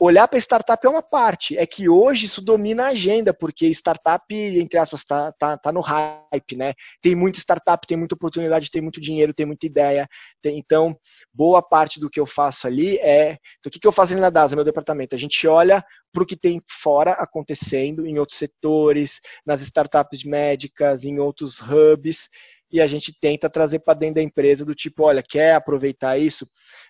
[0.00, 1.58] Olhar para startup é uma parte.
[1.58, 5.80] É que hoje isso domina a agenda, porque startup, entre aspas, está tá, tá no
[5.80, 6.72] hype, né?
[7.02, 10.08] Tem muita startup, tem muita oportunidade, tem muito dinheiro, tem muita ideia.
[10.40, 10.96] Tem, então,
[11.32, 13.36] boa parte do que eu faço ali é.
[13.58, 15.14] Então, o que, que eu faço ali na DASA, meu departamento?
[15.14, 21.04] A gente olha para o que tem fora acontecendo, em outros setores, nas startups médicas,
[21.04, 22.28] em outros hubs,
[22.72, 26.48] e a gente tenta trazer para dentro da empresa do tipo, olha, quer aproveitar isso?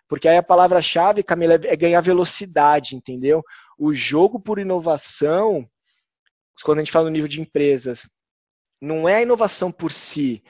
[0.08, 3.42] Porque aí a palavra-chave, Camila, é ganhar velocidade, entendeu?
[3.78, 5.66] O jogo por inovação,
[6.62, 8.08] quando a gente fala no nível de empresas,
[8.80, 10.42] não é a inovação por si.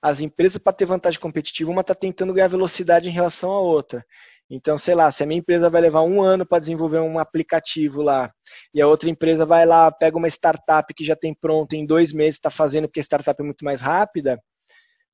[0.00, 4.04] As empresas, para ter vantagem competitiva, uma está tentando ganhar velocidade em relação à outra.
[4.50, 8.00] Então, sei lá, se a minha empresa vai levar um ano para desenvolver um aplicativo
[8.00, 8.32] lá,
[8.72, 12.12] e a outra empresa vai lá, pega uma startup que já tem pronto em dois
[12.12, 14.40] meses, está fazendo porque a startup é muito mais rápida,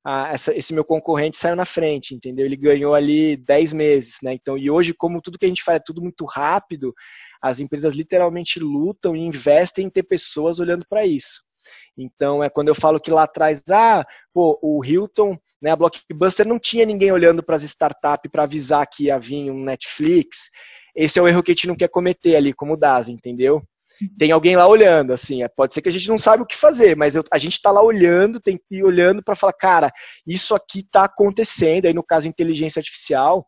[0.05, 2.45] ah, essa, esse meu concorrente saiu na frente, entendeu?
[2.45, 4.33] Ele ganhou ali dez meses, né?
[4.33, 6.93] Então, e hoje, como tudo que a gente faz é tudo muito rápido,
[7.41, 11.43] as empresas literalmente lutam e investem em ter pessoas olhando para isso.
[11.97, 16.47] Então, é quando eu falo que lá atrás, ah, pô, o Hilton, né, a Blockbuster
[16.47, 20.51] não tinha ninguém olhando para as startups para avisar que ia vir um Netflix.
[20.95, 23.63] Esse é o erro que a gente não quer cometer ali, como o DAS, entendeu?
[24.17, 26.55] Tem alguém lá olhando, assim, é, pode ser que a gente não saiba o que
[26.55, 29.91] fazer, mas eu, a gente está lá olhando, tem que ir olhando para falar, cara,
[30.25, 33.47] isso aqui está acontecendo, aí no caso inteligência artificial,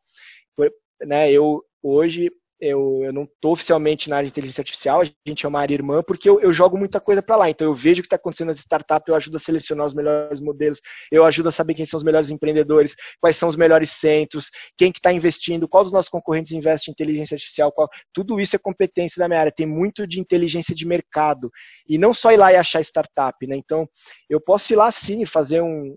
[1.06, 5.46] né, eu hoje eu, eu não estou oficialmente na área de inteligência artificial, a gente
[5.46, 7.50] é uma área irmã, porque eu, eu jogo muita coisa para lá.
[7.50, 10.42] Então eu vejo o que está acontecendo nas startups, eu ajudo a selecionar os melhores
[10.42, 14.50] modelos, eu ajudo a saber quem são os melhores empreendedores, quais são os melhores centros,
[14.78, 18.56] quem que está investindo, qual dos nossos concorrentes investe em inteligência artificial, qual, tudo isso
[18.56, 19.52] é competência da minha área.
[19.52, 21.52] Tem muito de inteligência de mercado.
[21.88, 23.56] E não só ir lá e achar startup, né?
[23.56, 23.88] Então,
[24.30, 25.96] eu posso ir lá sim fazer um,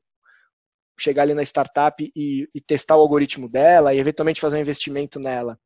[0.99, 5.19] chegar ali na startup e, e, testar o algoritmo dela e eventualmente fazer um investimento
[5.19, 5.59] nela.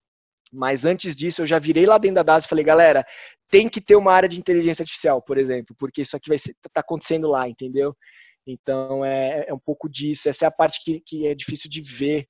[0.55, 3.05] Mas antes disso, eu já virei lá dentro da DAS e falei, galera,
[3.51, 6.55] tem que ter uma área de inteligência artificial, por exemplo, porque isso aqui vai estar
[6.73, 7.95] tá acontecendo lá, entendeu?
[8.47, 10.29] Então é, é, um pouco disso.
[10.29, 12.27] Essa é a parte que, que é difícil de ver,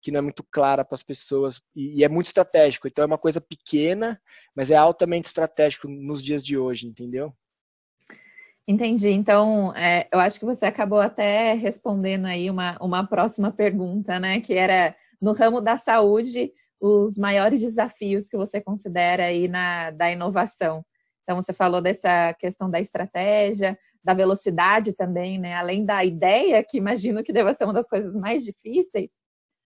[0.00, 2.86] que não é muito clara para as pessoas e, e, é muito estratégico.
[2.86, 4.20] Então é uma coisa pequena,
[4.54, 7.32] mas é altamente estratégico nos dias de hoje, entendeu?
[8.66, 9.08] Entendi.
[9.08, 14.40] Então, é, eu acho que você acabou até respondendo aí uma, uma próxima pergunta, né?
[14.40, 20.10] Que era no ramo da saúde os maiores desafios que você considera aí na da
[20.10, 20.84] inovação?
[21.22, 25.54] Então, você falou dessa questão da estratégia, da velocidade também, né?
[25.54, 29.12] Além da ideia, que imagino que deva ser uma das coisas mais difíceis,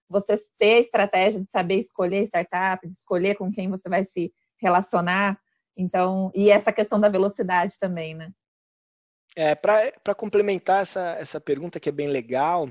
[0.08, 4.32] você ter a estratégia de saber escolher startup, de escolher com quem você vai se
[4.60, 5.38] relacionar.
[5.76, 8.30] Então, e essa questão da velocidade também, né?
[9.36, 12.68] É, para complementar essa, essa pergunta que é bem legal,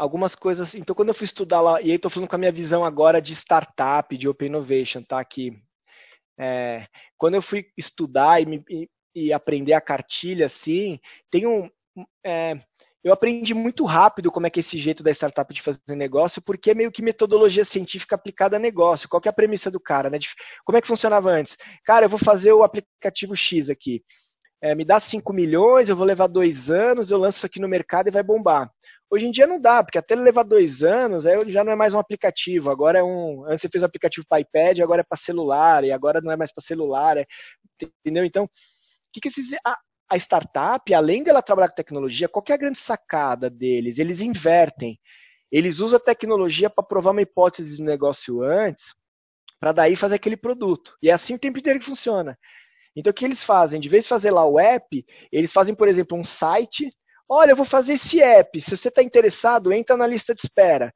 [0.00, 0.74] algumas coisas.
[0.74, 3.20] Então, quando eu fui estudar lá, e aí estou falando com a minha visão agora
[3.20, 5.62] de startup, de Open Innovation, tá aqui.
[6.38, 6.86] É,
[7.18, 10.98] quando eu fui estudar e, me, e, e, aprender a cartilha, assim,
[11.30, 11.68] tem um.
[12.24, 12.58] É,
[13.04, 16.40] eu aprendi muito rápido como é que é esse jeito da startup de fazer negócio,
[16.40, 19.08] porque é meio que metodologia científica aplicada a negócio.
[19.08, 20.18] Qual é a premissa do cara, né?
[20.64, 21.58] Como é que funcionava antes?
[21.84, 24.02] Cara, eu vou fazer o aplicativo X aqui.
[24.62, 27.68] É, me dá 5 milhões, eu vou levar dois anos, eu lanço isso aqui no
[27.68, 28.70] mercado e vai bombar.
[29.10, 31.92] Hoje em dia não dá, porque até levar dois anos, aí já não é mais
[31.92, 32.70] um aplicativo.
[32.70, 33.44] Agora é um.
[33.44, 36.36] Antes você fez um aplicativo para iPad, agora é para celular, e agora não é
[36.36, 37.16] mais para celular.
[37.16, 37.26] É,
[38.04, 38.24] entendeu?
[38.24, 38.48] Então, o
[39.12, 39.52] que, que esses.
[39.66, 39.76] A,
[40.08, 43.98] a startup, além dela trabalhar com tecnologia, qual é a grande sacada deles?
[43.98, 44.98] Eles invertem.
[45.50, 48.94] Eles usam a tecnologia para provar uma hipótese de negócio antes,
[49.58, 50.96] para daí fazer aquele produto.
[51.02, 52.38] E é assim o tempo inteiro que funciona.
[52.94, 53.80] Então, o que eles fazem?
[53.80, 56.92] De vez de fazer lá o app, eles fazem, por exemplo, um site
[57.32, 58.60] Olha, eu vou fazer esse app.
[58.60, 60.92] Se você está interessado, entra na lista de espera.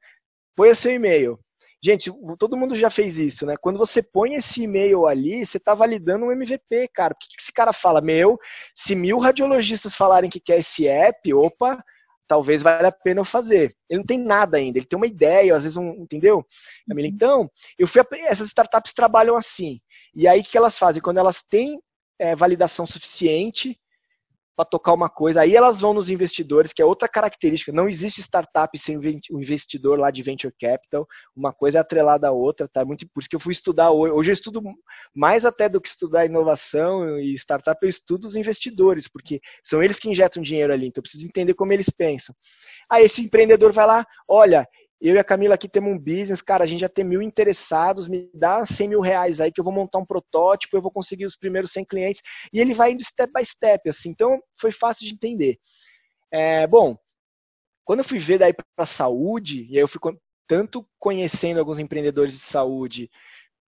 [0.53, 1.39] Põe seu e-mail.
[1.81, 3.55] Gente, todo mundo já fez isso, né?
[3.61, 7.13] Quando você põe esse e-mail ali, você está validando um MVP, cara.
[7.13, 8.01] O que esse cara fala?
[8.01, 8.37] Meu,
[8.75, 11.81] se mil radiologistas falarem que quer esse app, opa,
[12.27, 13.73] talvez valha a pena eu fazer.
[13.89, 16.43] Ele não tem nada ainda, ele tem uma ideia, às vezes um, entendeu?
[16.89, 16.99] Uhum.
[16.99, 19.79] Então, eu fui, essas startups trabalham assim.
[20.13, 21.01] E aí o que elas fazem?
[21.01, 21.79] Quando elas têm
[22.19, 23.79] é, validação suficiente,
[24.55, 25.41] para tocar uma coisa.
[25.41, 27.71] Aí elas vão nos investidores, que é outra característica.
[27.71, 31.07] Não existe startup sem um investidor lá de venture capital.
[31.35, 32.85] Uma coisa é atrelada à outra, tá?
[32.85, 34.13] Muito por isso que eu fui estudar hoje.
[34.13, 34.61] Hoje eu estudo
[35.13, 39.99] mais até do que estudar inovação e startup, eu estudo os investidores, porque são eles
[39.99, 40.87] que injetam dinheiro ali.
[40.87, 42.33] Então eu preciso entender como eles pensam.
[42.89, 44.67] Aí esse empreendedor vai lá, olha,
[45.01, 48.07] eu e a Camila aqui temos um business, cara, a gente já tem mil interessados,
[48.07, 51.25] me dá 100 mil reais aí que eu vou montar um protótipo, eu vou conseguir
[51.25, 52.21] os primeiros 100 clientes.
[52.53, 54.09] E ele vai indo step by step, assim.
[54.09, 55.57] Então, foi fácil de entender.
[56.31, 56.97] É, bom,
[57.83, 59.99] quando eu fui ver daí para saúde, e aí eu fui
[60.47, 63.09] tanto conhecendo alguns empreendedores de saúde,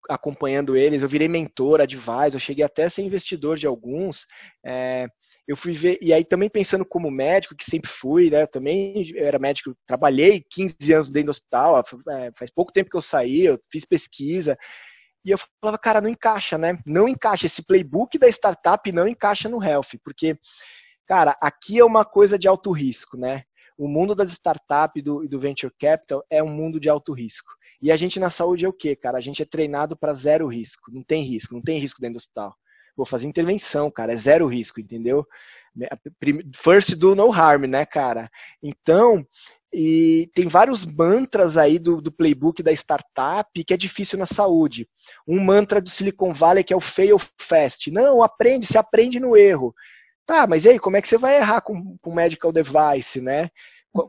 [0.09, 4.27] acompanhando eles, eu virei mentor, advisor, eu cheguei até a ser investidor de alguns.
[4.65, 5.09] É,
[5.47, 8.43] eu fui ver, e aí também pensando como médico, que sempre fui, né?
[8.43, 12.97] Eu também era médico, trabalhei 15 anos dentro do hospital, é, faz pouco tempo que
[12.97, 14.57] eu saí, eu fiz pesquisa.
[15.25, 16.79] E eu falava, cara, não encaixa, né?
[16.87, 17.47] Não encaixa.
[17.47, 20.39] Esse playbook da startup não encaixa no health, porque,
[21.05, 23.43] cara, aqui é uma coisa de alto risco, né?
[23.77, 27.51] O mundo das startups e do, do venture capital é um mundo de alto risco.
[27.81, 29.19] E a gente na saúde é o quê, cara?
[29.19, 30.91] A gente é treinado para zero risco.
[30.93, 32.55] Não tem risco, não tem risco dentro do hospital.
[32.97, 35.27] Vou fazer intervenção, cara, é zero risco, entendeu?
[36.55, 38.31] First do no harm, né, cara?
[38.63, 39.27] Então,
[39.71, 44.89] e tem vários mantras aí do, do playbook da startup que é difícil na saúde.
[45.29, 47.91] Um mantra do Silicon Valley que é o fail fast.
[47.91, 49.75] Não, aprende, se aprende no erro.
[50.25, 53.51] Tá, mas e aí, como é que você vai errar com, com medical device, né?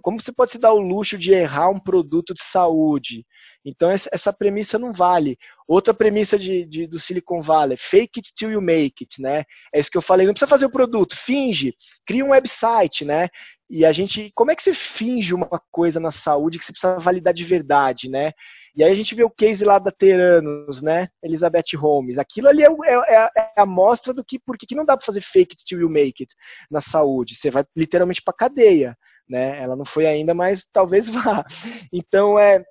[0.02, 3.26] Como você pode se dar o luxo de errar um produto de saúde?
[3.66, 5.38] Então, essa premissa não vale.
[5.68, 9.44] Outra premissa de, de, do Silicon Valley, fake it till you make it, né?
[9.74, 11.74] É isso que eu falei, não precisa fazer o produto, finge,
[12.06, 13.28] cria um website, né?
[13.70, 16.98] E a gente, como é que você finge uma coisa na saúde que você precisa
[16.98, 18.32] validar de verdade, né?
[18.74, 21.10] E aí a gente vê o case lá da Teranos, né?
[21.22, 22.18] Elizabeth Holmes.
[22.18, 25.06] Aquilo ali é, é, é, é a mostra do que por que não dá para
[25.06, 26.34] fazer fake it till you make it
[26.72, 27.36] na saúde.
[27.36, 28.98] Você vai literalmente para cadeia
[29.30, 29.62] né?
[29.62, 31.46] Ela não foi ainda, mas talvez vá.
[31.92, 32.64] Então é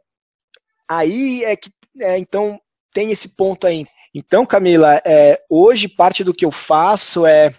[0.89, 2.61] aí é que é, então
[2.93, 3.87] tem esse ponto aí.
[4.15, 7.53] Então, Camila, é, hoje parte do que eu faço é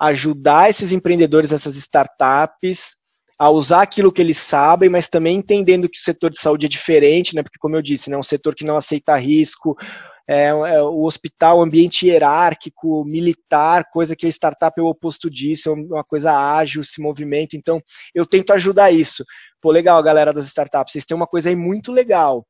[0.00, 2.96] ajudar esses empreendedores, essas startups,
[3.38, 6.68] a usar aquilo que eles sabem, mas também entendendo que o setor de saúde é
[6.68, 7.42] diferente, né?
[7.42, 9.76] Porque, como eu disse, né, é um setor que não aceita risco,
[10.28, 15.70] é, é, o hospital, ambiente hierárquico, militar, coisa que a startup é o oposto disso,
[15.70, 17.56] é uma coisa ágil, se movimenta.
[17.56, 17.82] Então,
[18.14, 19.24] eu tento ajudar isso.
[19.60, 22.46] Pô, legal, galera das startups, vocês têm uma coisa aí muito legal,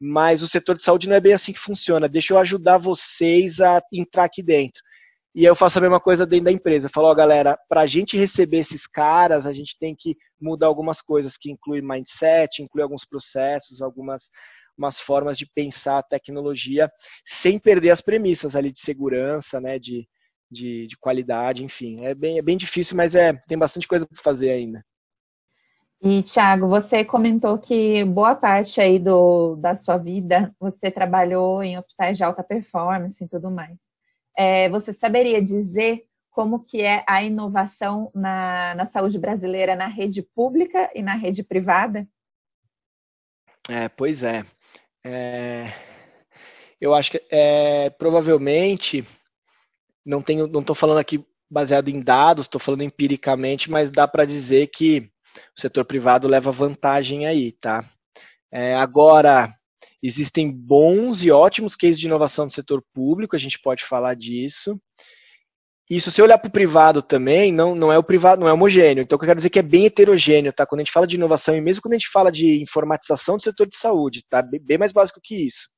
[0.00, 2.08] mas o setor de saúde não é bem assim que funciona.
[2.08, 4.82] Deixa eu ajudar vocês a entrar aqui dentro.
[5.34, 6.86] E eu faço a mesma coisa dentro da empresa.
[6.86, 10.66] Eu falo, ó, galera, para a gente receber esses caras, a gente tem que mudar
[10.66, 14.30] algumas coisas, que inclui mindset, inclui alguns processos, algumas
[14.76, 16.90] umas formas de pensar a tecnologia
[17.24, 20.08] sem perder as premissas ali de segurança, né, de,
[20.50, 22.04] de, de qualidade, enfim.
[22.04, 24.84] É bem, é bem difícil, mas é, tem bastante coisa para fazer ainda.
[26.02, 31.78] E, Thiago, você comentou que boa parte aí do, da sua vida você trabalhou em
[31.78, 33.76] hospitais de alta performance e tudo mais.
[34.36, 40.22] É, você saberia dizer como que é a inovação na, na saúde brasileira na rede
[40.22, 42.06] pública e na rede privada?
[43.70, 44.44] É, pois é.
[45.08, 45.72] É,
[46.80, 49.04] eu acho que é, provavelmente
[50.04, 54.24] não tenho, não estou falando aqui baseado em dados, estou falando empiricamente, mas dá para
[54.24, 55.08] dizer que
[55.56, 57.84] o setor privado leva vantagem aí, tá?
[58.50, 59.48] É, agora
[60.02, 64.76] existem bons e ótimos cases de inovação do setor público, a gente pode falar disso.
[65.88, 68.52] E se você olhar para o privado também, não, não é o privado, não é
[68.52, 69.02] homogêneo.
[69.02, 70.66] Então, eu quero dizer é que é bem heterogêneo, tá?
[70.66, 73.42] Quando a gente fala de inovação, e mesmo quando a gente fala de informatização do
[73.42, 74.42] setor de saúde, tá?
[74.42, 75.68] Bem mais básico que isso.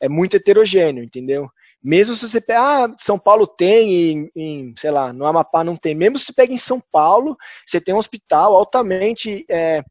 [0.00, 1.48] É muito heterogêneo, entendeu?
[1.82, 5.76] Mesmo se você pega, ah, São Paulo tem, em, em, sei lá, no Amapá não
[5.76, 5.94] tem.
[5.94, 9.82] Mesmo se você pega em São Paulo, você tem um hospital altamente é,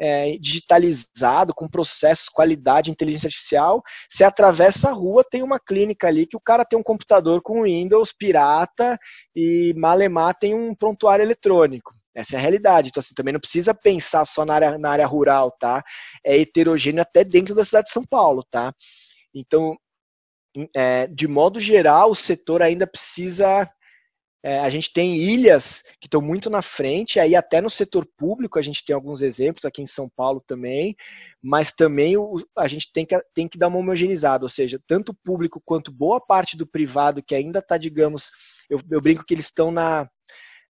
[0.00, 3.82] é, digitalizado, com processos, qualidade, inteligência artificial.
[4.08, 7.64] Você atravessa a rua, tem uma clínica ali que o cara tem um computador com
[7.64, 8.98] Windows pirata
[9.36, 11.92] e malemar tem um prontuário eletrônico.
[12.14, 12.88] Essa é a realidade.
[12.88, 15.82] Então, assim, também não precisa pensar só na área, na área rural, tá?
[16.24, 18.72] É heterogêneo até dentro da cidade de São Paulo, tá?
[19.34, 19.76] Então,
[20.74, 23.70] é, de modo geral, o setor ainda precisa
[24.42, 28.58] é, a gente tem ilhas que estão muito na frente, aí até no setor público
[28.58, 30.96] a gente tem alguns exemplos, aqui em São Paulo também,
[31.42, 35.10] mas também o, a gente tem que, tem que dar uma homogeneizada, ou seja, tanto
[35.10, 38.30] o público quanto boa parte do privado que ainda está, digamos,
[38.68, 40.08] eu, eu, brinco que eles estão na,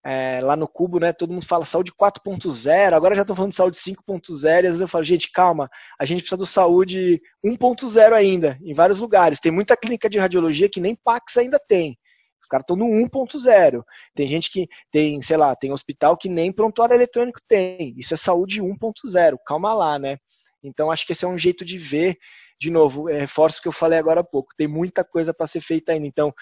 [0.03, 1.13] é, lá no Cubo, né?
[1.13, 4.81] Todo mundo fala saúde 4.0, agora já estão falando de saúde 5.0, e às vezes
[4.81, 9.39] eu falo, gente, calma, a gente precisa do saúde 1.0 ainda, em vários lugares.
[9.39, 11.98] Tem muita clínica de radiologia que nem Pax ainda tem.
[12.41, 13.83] Os caras estão no 1.0.
[14.15, 17.93] Tem gente que tem, sei lá, tem hospital que nem prontuário eletrônico tem.
[17.97, 19.37] Isso é saúde 1.0.
[19.45, 20.17] Calma lá, né?
[20.63, 22.17] Então acho que esse é um jeito de ver.
[22.59, 24.53] De novo, é, reforço o que eu falei agora há pouco.
[24.57, 26.05] Tem muita coisa para ser feita ainda.
[26.05, 26.33] Então,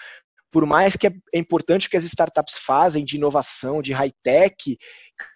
[0.50, 4.78] por mais que é, é importante o que as startups fazem de inovação, de high-tech,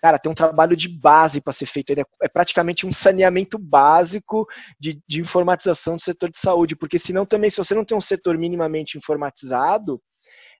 [0.00, 1.92] cara, tem um trabalho de base para ser feito.
[1.92, 4.46] É praticamente um saneamento básico
[4.80, 8.00] de, de, informatização do setor de saúde, porque senão também, se você não tem um
[8.00, 10.00] setor minimamente informatizado,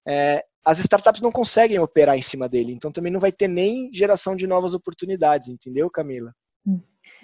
[0.06, 3.92] é, as startups não conseguem operar em cima dele, então também não vai ter nem
[3.92, 6.32] geração de novas oportunidades, entendeu, Camila?
[6.66, 6.80] Hum.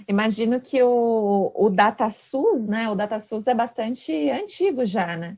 [0.08, 2.88] Imagino que o, o DataSUS, né?
[2.88, 5.36] O DataSUS é bastante antigo já, né?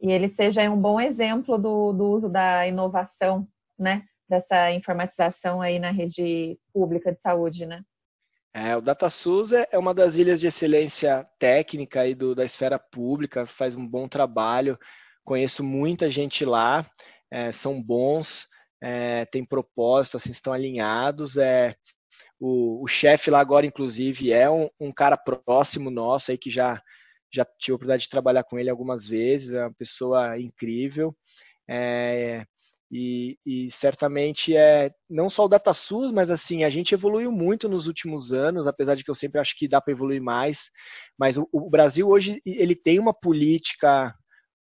[0.00, 3.46] E ele seja um bom exemplo do, do uso da inovação,
[3.78, 4.04] né?
[4.28, 7.82] Dessa informatização aí na rede pública de saúde, né?
[8.54, 12.78] É, o DataSUS é, é uma das ilhas de excelência técnica aí do, da esfera
[12.78, 14.78] pública, faz um bom trabalho,
[15.24, 16.84] Conheço muita gente lá,
[17.30, 18.46] é, são bons,
[18.82, 21.36] é, têm propósito, assim, estão alinhados.
[21.36, 21.74] É,
[22.40, 26.82] o, o chefe lá agora, inclusive, é um, um, cara próximo nosso aí que já,
[27.32, 31.16] já tive a oportunidade de trabalhar com ele algumas vezes, é uma pessoa incrível.
[31.68, 32.44] É,
[32.94, 37.86] E, e, certamente é não só o DataSUS, mas assim, a gente evoluiu muito nos
[37.86, 40.70] últimos anos, apesar de que eu sempre acho que dá para evoluir mais.
[41.18, 44.14] Mas o, o, Brasil hoje ele tem uma política,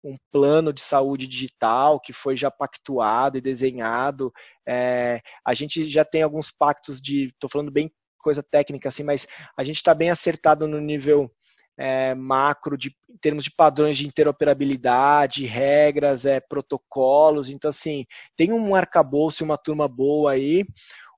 [0.06, 4.32] um plano de saúde digital que foi já pactuado e desenhado.
[4.66, 9.26] É, a gente já tem alguns pactos de, estou falando bem coisa técnica assim, mas
[9.56, 11.30] a gente está bem acertado no nível
[11.78, 17.50] é, macro de, em termos de padrões de interoperabilidade, regras, é, protocolos.
[17.50, 18.04] Então, assim,
[18.36, 20.64] tem um arcabouço e uma turma boa aí.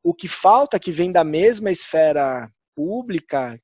[0.03, 3.59] O que falta, que vem da mesma esfera pública,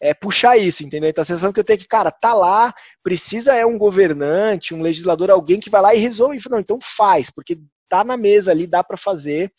[0.00, 1.10] é puxar isso, entendeu?
[1.10, 2.72] Então a sensação que eu tenho é que, cara, tá lá,
[3.02, 6.40] precisa é um governante, um legislador, alguém que vai lá e resolve.
[6.50, 9.52] Não, então faz, porque tá na mesa ali, dá para fazer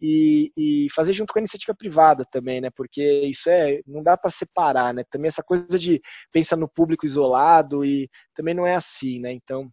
[0.00, 2.70] e, e, fazer junto com a iniciativa privada também, né?
[2.70, 5.04] Porque isso é não dá para separar, né?
[5.10, 6.00] Também essa coisa de
[6.32, 9.32] pensar no público isolado e também não é assim, né?
[9.32, 9.70] Então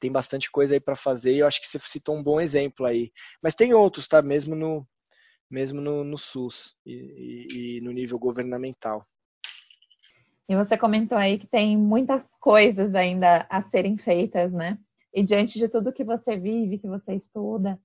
[0.00, 2.86] tem bastante coisa aí para fazer e eu acho que você citou um bom exemplo
[2.86, 3.10] aí.
[3.42, 4.22] Mas tem outros, tá?
[4.22, 4.86] Mesmo no
[5.50, 9.04] mesmo no, no SUS e, e, e no nível governamental.
[10.48, 14.78] E você comentou aí que tem muitas coisas ainda a serem feitas, né?
[15.12, 17.80] E diante de tudo que você vive, que você estuda,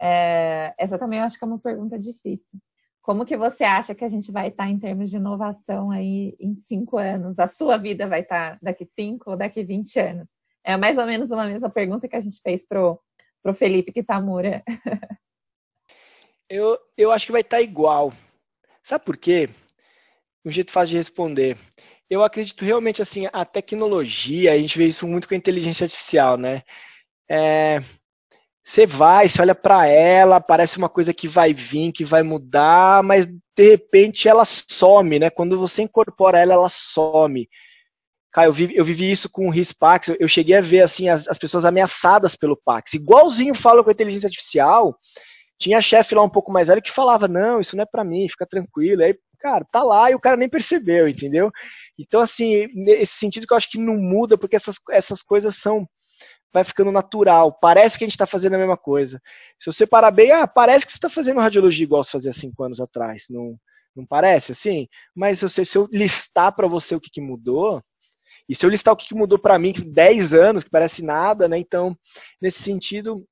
[0.00, 2.58] é, essa também eu acho que é uma pergunta difícil.
[3.02, 6.54] Como que você acha que a gente vai estar em termos de inovação aí em
[6.54, 7.38] cinco anos?
[7.38, 10.30] A sua vida vai estar daqui cinco ou daqui 20 anos?
[10.64, 13.00] É mais ou menos uma mesma pergunta que a gente fez pro,
[13.42, 14.62] pro Felipe Kitamura.
[16.48, 18.12] eu, eu acho que vai estar igual.
[18.82, 19.48] Sabe por quê?
[20.44, 21.56] Um jeito fácil de responder.
[22.10, 26.36] Eu acredito realmente assim, a tecnologia, a gente vê isso muito com a inteligência artificial,
[26.38, 26.62] né?
[27.30, 27.82] É,
[28.68, 33.02] você vai, você olha para ela, parece uma coisa que vai vir, que vai mudar,
[33.02, 35.30] mas de repente ela some, né?
[35.30, 37.48] Quando você incorpora ela, ela some.
[38.30, 41.26] Cara, eu vivi, eu vivi isso com o RIS-Pax, eu cheguei a ver assim as,
[41.28, 42.94] as pessoas ameaçadas pelo Pax.
[42.94, 44.98] Igualzinho fala com a inteligência artificial,
[45.58, 48.28] tinha chefe lá um pouco mais velho que falava, não, isso não é para mim,
[48.28, 49.02] fica tranquilo.
[49.02, 51.50] Aí, cara, tá lá e o cara nem percebeu, entendeu?
[51.98, 55.86] Então, assim, nesse sentido que eu acho que não muda, porque essas, essas coisas são
[56.52, 57.52] vai ficando natural.
[57.60, 59.20] Parece que a gente está fazendo a mesma coisa.
[59.58, 62.62] Se você parar bem, ah, parece que você está fazendo radiologia igual você fazia cinco
[62.62, 63.26] anos atrás.
[63.28, 63.58] Não,
[63.94, 64.88] não parece assim?
[65.14, 67.82] Mas se, se eu listar para você o que, que mudou,
[68.48, 71.04] e se eu listar o que, que mudou para mim, que 10 anos, que parece
[71.04, 71.58] nada, né?
[71.58, 71.96] Então,
[72.40, 73.26] nesse sentido,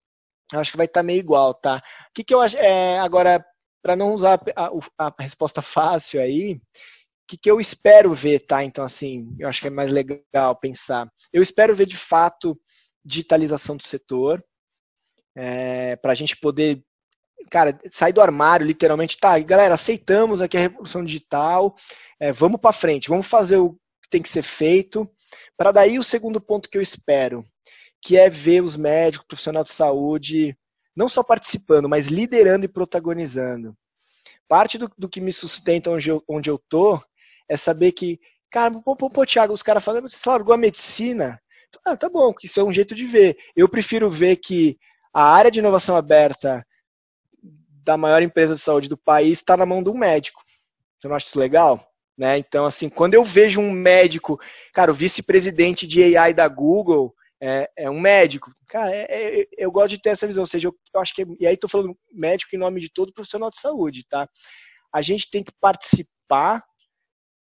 [0.54, 1.82] acho que vai estar tá meio igual, tá?
[2.08, 2.56] O que, que eu acho.
[2.58, 3.44] É, agora,
[3.82, 6.60] para não usar a, a, resposta fácil aí, o
[7.28, 8.62] que, que eu espero ver, tá?
[8.62, 11.10] Então, assim, eu acho que é mais legal pensar.
[11.32, 12.58] Eu espero ver de fato
[13.04, 14.44] digitalização do setor,
[15.36, 16.82] é, para a gente poder,
[17.50, 21.74] cara, sair do armário, literalmente, tá, galera, aceitamos aqui a revolução digital,
[22.18, 23.72] é, vamos para frente, vamos fazer o
[24.02, 25.08] que tem que ser feito,
[25.56, 27.44] para daí o segundo ponto que eu espero,
[28.02, 30.56] que é ver os médicos, profissional de saúde,
[30.94, 33.76] não só participando, mas liderando e protagonizando.
[34.48, 37.02] Parte do, do que me sustenta onde eu, onde eu tô
[37.48, 38.20] é saber que,
[38.50, 41.40] cara, pô, pô, pô Thiago, os caras falando, você largou a medicina,
[41.84, 43.36] ah, tá bom, isso é um jeito de ver.
[43.54, 44.78] Eu prefiro ver que
[45.12, 46.66] a área de inovação aberta
[47.84, 50.42] da maior empresa de saúde do país está na mão de um médico.
[50.98, 51.80] Você não acha isso legal?
[52.16, 52.38] Né?
[52.38, 54.40] Então, assim, quando eu vejo um médico,
[54.72, 59.70] cara, o vice-presidente de AI da Google é, é um médico, cara, é, é, eu
[59.70, 61.96] gosto de ter essa visão, ou seja, eu, eu acho que, e aí estou falando
[62.10, 64.28] médico em nome de todo profissional de saúde, tá?
[64.92, 66.64] A gente tem que participar,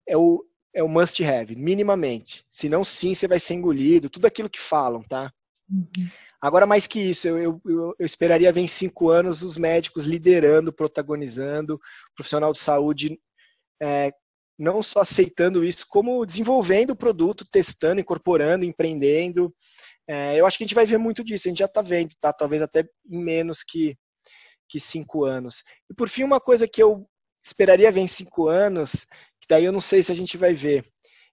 [0.08, 2.44] é o, é o must have, minimamente.
[2.50, 5.32] Se não, sim, você vai ser engolido, tudo aquilo que falam, tá?
[5.70, 6.10] Uhum.
[6.42, 10.74] Agora, mais que isso, eu, eu, eu, esperaria ver em cinco anos os médicos liderando,
[10.74, 11.80] protagonizando,
[12.16, 13.20] profissional de saúde
[13.82, 14.12] é,
[14.58, 19.54] não só aceitando isso, como desenvolvendo o produto, testando, incorporando, empreendendo.
[20.08, 22.14] É, eu acho que a gente vai ver muito disso, a gente já está vendo,
[22.20, 22.32] tá?
[22.32, 23.98] Talvez até em menos que,
[24.70, 25.64] que cinco anos.
[25.90, 27.08] E por fim, uma coisa que eu
[27.44, 29.06] esperaria ver em cinco anos
[29.44, 30.86] que daí eu não sei se a gente vai ver,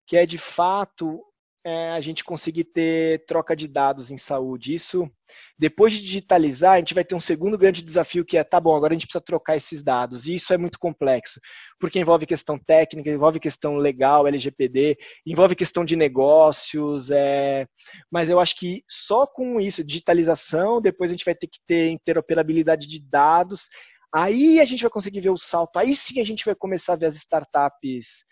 [0.05, 1.23] que é de fato
[1.65, 4.75] é, a gente conseguir ter troca de dados em saúde.
[4.75, 5.11] Isso,
[5.59, 8.75] depois de digitalizar, a gente vai ter um segundo grande desafio que é, tá bom,
[8.75, 10.27] agora a gente precisa trocar esses dados.
[10.27, 11.41] E isso é muito complexo,
[11.79, 14.97] porque envolve questão técnica, envolve questão legal, LGPD,
[15.27, 17.67] envolve questão de negócios, é...
[18.11, 21.91] mas eu acho que só com isso, digitalização, depois a gente vai ter que ter
[21.91, 23.69] interoperabilidade de dados,
[24.13, 26.97] Aí a gente vai conseguir ver o salto, aí sim a gente vai começar a
[26.97, 28.25] ver as startups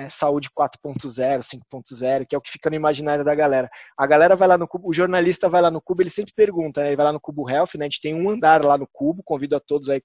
[0.00, 3.70] é, saúde 4.0, 5.0, que é o que fica no imaginário da galera.
[3.98, 6.80] A galera vai lá no Cubo, o jornalista vai lá no Cubo, ele sempre pergunta,
[6.80, 6.88] né?
[6.88, 7.84] Ele vai lá no Cubo Health, né?
[7.84, 10.02] A gente tem um andar lá no Cubo, convido a todos aí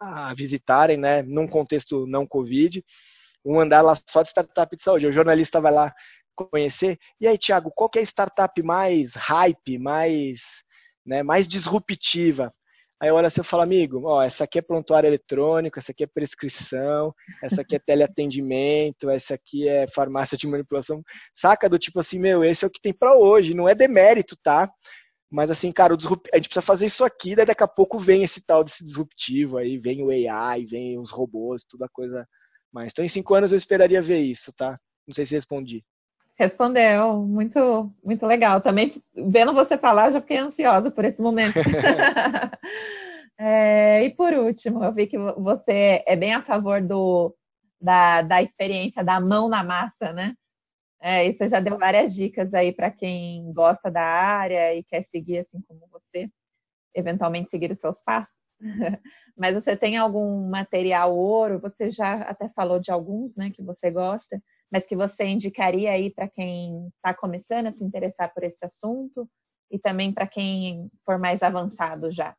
[0.00, 1.22] a visitarem, né?
[1.22, 2.82] Num contexto não Covid,
[3.44, 5.06] um andar lá só de startup de saúde.
[5.06, 5.92] O jornalista vai lá
[6.34, 6.98] conhecer.
[7.20, 10.64] E aí, Thiago, qual que é a startup mais hype, mais
[11.06, 12.50] né, mais disruptiva.
[13.00, 16.04] Aí eu olho assim e falo, amigo, ó, essa aqui é prontuário eletrônico, essa aqui
[16.04, 21.02] é prescrição, essa aqui é teleatendimento, essa aqui é farmácia de manipulação.
[21.34, 24.34] Saca do tipo assim, meu, esse é o que tem para hoje, não é demérito,
[24.42, 24.70] tá?
[25.30, 26.30] Mas assim, cara, disrupt...
[26.32, 29.58] a gente precisa fazer isso aqui, daí daqui a pouco vem esse tal desse disruptivo
[29.58, 32.26] aí, vem o AI, vem os robôs, toda a coisa
[32.72, 32.90] mais.
[32.92, 34.78] Então, em cinco anos eu esperaria ver isso, tá?
[35.06, 35.84] Não sei se respondi.
[36.38, 38.60] Respondeu, muito, muito legal.
[38.60, 41.54] Também vendo você falar, já fiquei ansiosa por esse momento.
[43.38, 47.34] é, e por último, eu vi que você é bem a favor do,
[47.80, 50.34] da, da experiência da mão na massa, né?
[51.00, 55.02] É, e você já deu várias dicas aí para quem gosta da área e quer
[55.02, 56.28] seguir assim como você,
[56.94, 58.44] eventualmente seguir os seus passos.
[59.36, 61.60] Mas você tem algum material ouro?
[61.60, 66.10] Você já até falou de alguns, né, que você gosta mas que você indicaria aí
[66.10, 69.28] para quem está começando a se interessar por esse assunto
[69.70, 72.36] e também para quem for mais avançado já?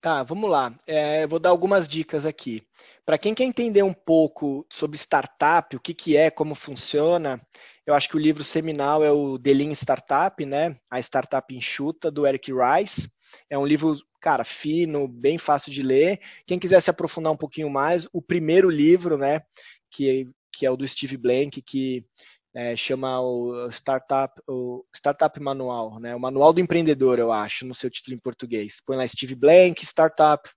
[0.00, 0.74] Tá, vamos lá.
[0.86, 2.62] É, vou dar algumas dicas aqui.
[3.04, 7.38] Para quem quer entender um pouco sobre startup, o que, que é, como funciona,
[7.86, 10.74] eu acho que o livro seminal é o The Lean Startup, né?
[10.90, 13.10] A Startup Enxuta, do Eric Rice.
[13.50, 16.18] É um livro, cara, fino, bem fácil de ler.
[16.46, 19.42] Quem quiser se aprofundar um pouquinho mais, o primeiro livro, né,
[19.90, 22.04] que que é o do Steve Blank, que
[22.54, 26.14] é, chama o Startup, o Startup Manual, né?
[26.14, 28.82] O Manual do Empreendedor, eu acho, no seu título em português.
[28.84, 30.48] Põe lá Steve Blank, Startup,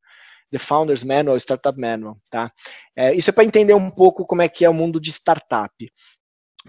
[0.52, 2.52] The Founder's Manual, Startup Manual, tá?
[2.96, 5.74] É, isso é para entender um pouco como é que é o mundo de startup.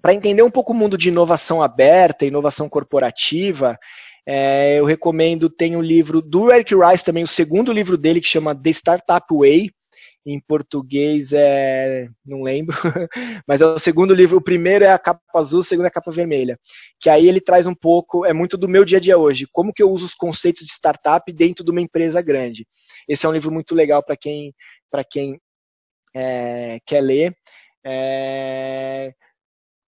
[0.02, 3.78] Para entender um pouco o mundo de inovação aberta, inovação corporativa,
[4.26, 8.20] é, eu recomendo, tem o um livro do Eric Rice também, o segundo livro dele,
[8.20, 9.70] que chama The Startup Way,
[10.26, 12.08] em português é.
[12.24, 12.74] não lembro,
[13.46, 14.38] mas é o segundo livro.
[14.38, 16.58] O primeiro é a capa azul, o segundo é a capa vermelha.
[16.98, 19.72] Que aí ele traz um pouco, é muito do meu dia a dia hoje, como
[19.72, 22.66] que eu uso os conceitos de startup dentro de uma empresa grande.
[23.06, 24.54] Esse é um livro muito legal para quem,
[24.90, 25.38] pra quem
[26.14, 27.36] é, quer ler.
[27.84, 29.12] É,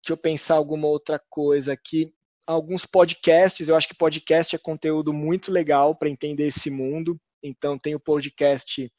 [0.05, 2.13] deixa eu pensar alguma outra coisa aqui.
[2.47, 7.19] Alguns podcasts, eu acho que podcast é conteúdo muito legal para entender esse mundo.
[7.43, 8.91] Então tem o podcast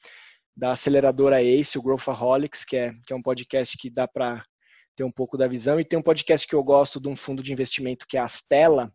[0.58, 4.44] da aceleradora ACE, o Growthaholics, que é, que é um podcast que dá para
[4.96, 5.80] ter um pouco da visão.
[5.80, 8.24] E tem um podcast que eu gosto de um fundo de investimento que é a
[8.24, 8.92] Astela,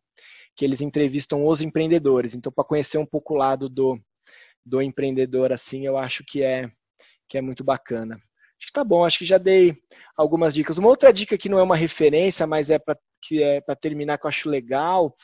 [0.56, 2.34] que eles entrevistam os empreendedores.
[2.34, 3.96] Então, para conhecer um pouco o lado do,
[4.66, 6.68] do empreendedor, assim, eu acho que é,
[7.28, 8.16] que é muito bacana.
[8.16, 9.72] Acho que tá bom, acho que já dei
[10.16, 10.78] algumas dicas.
[10.78, 14.18] Uma outra dica que não é uma referência, mas é para que é para terminar
[14.18, 15.14] que eu acho legal,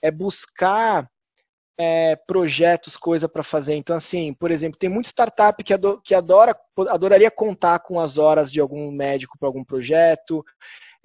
[0.00, 1.10] é buscar
[1.78, 3.76] é, projetos, coisa para fazer.
[3.76, 6.56] Então, assim, por exemplo, tem muita startup que, adora, que adora,
[6.88, 10.44] adoraria contar com as horas de algum médico para algum projeto,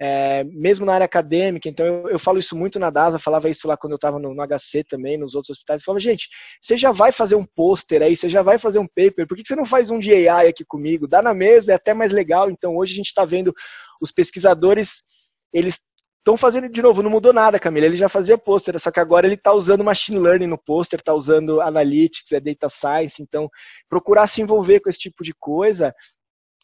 [0.00, 1.68] é, mesmo na área acadêmica.
[1.68, 4.34] Então, eu, eu, falo isso muito na DASA, falava isso lá quando eu estava no,
[4.34, 5.84] no, HC também, nos outros hospitais.
[5.84, 6.28] Falava, gente,
[6.60, 9.42] você já vai fazer um pôster aí, você já vai fazer um paper, por que,
[9.42, 11.06] que você não faz um de AI aqui comigo?
[11.06, 12.50] Dá na mesma, é até mais legal.
[12.50, 13.54] Então, hoje a gente está vendo
[14.00, 15.04] os pesquisadores,
[15.52, 15.78] eles
[16.24, 17.84] Estão fazendo de novo, não mudou nada, Camila.
[17.84, 21.12] Ele já fazia pôster, só que agora ele está usando machine learning no pôster, está
[21.12, 23.22] usando analytics, é data science.
[23.22, 23.50] Então,
[23.90, 25.94] procurar se envolver com esse tipo de coisa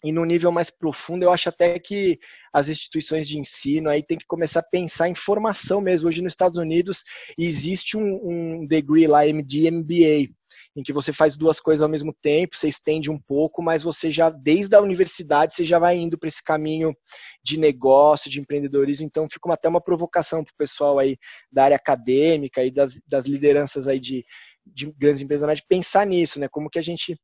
[0.03, 2.19] e no nível mais profundo, eu acho até que
[2.51, 6.09] as instituições de ensino aí tem que começar a pensar em formação mesmo.
[6.09, 7.05] Hoje nos Estados Unidos
[7.37, 10.33] existe um, um degree lá, MD, MBA,
[10.77, 14.11] em que você faz duas coisas ao mesmo tempo, você estende um pouco, mas você
[14.11, 16.95] já, desde a universidade, você já vai indo para esse caminho
[17.43, 21.17] de negócio, de empreendedorismo, então fica até uma provocação para o pessoal aí
[21.51, 24.25] da área acadêmica e das, das lideranças aí de,
[24.65, 26.49] de grandes empresas de pensar nisso, né?
[26.49, 27.19] Como que a gente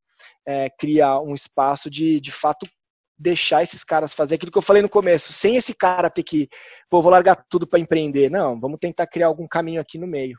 [0.47, 2.67] é, cria um espaço de, de fato,
[3.19, 6.49] deixar esses caras fazer aquilo que eu falei no começo, sem esse cara ter que,
[6.91, 8.31] pô, vou largar tudo para empreender.
[8.31, 10.37] Não, vamos tentar criar algum caminho aqui no meio.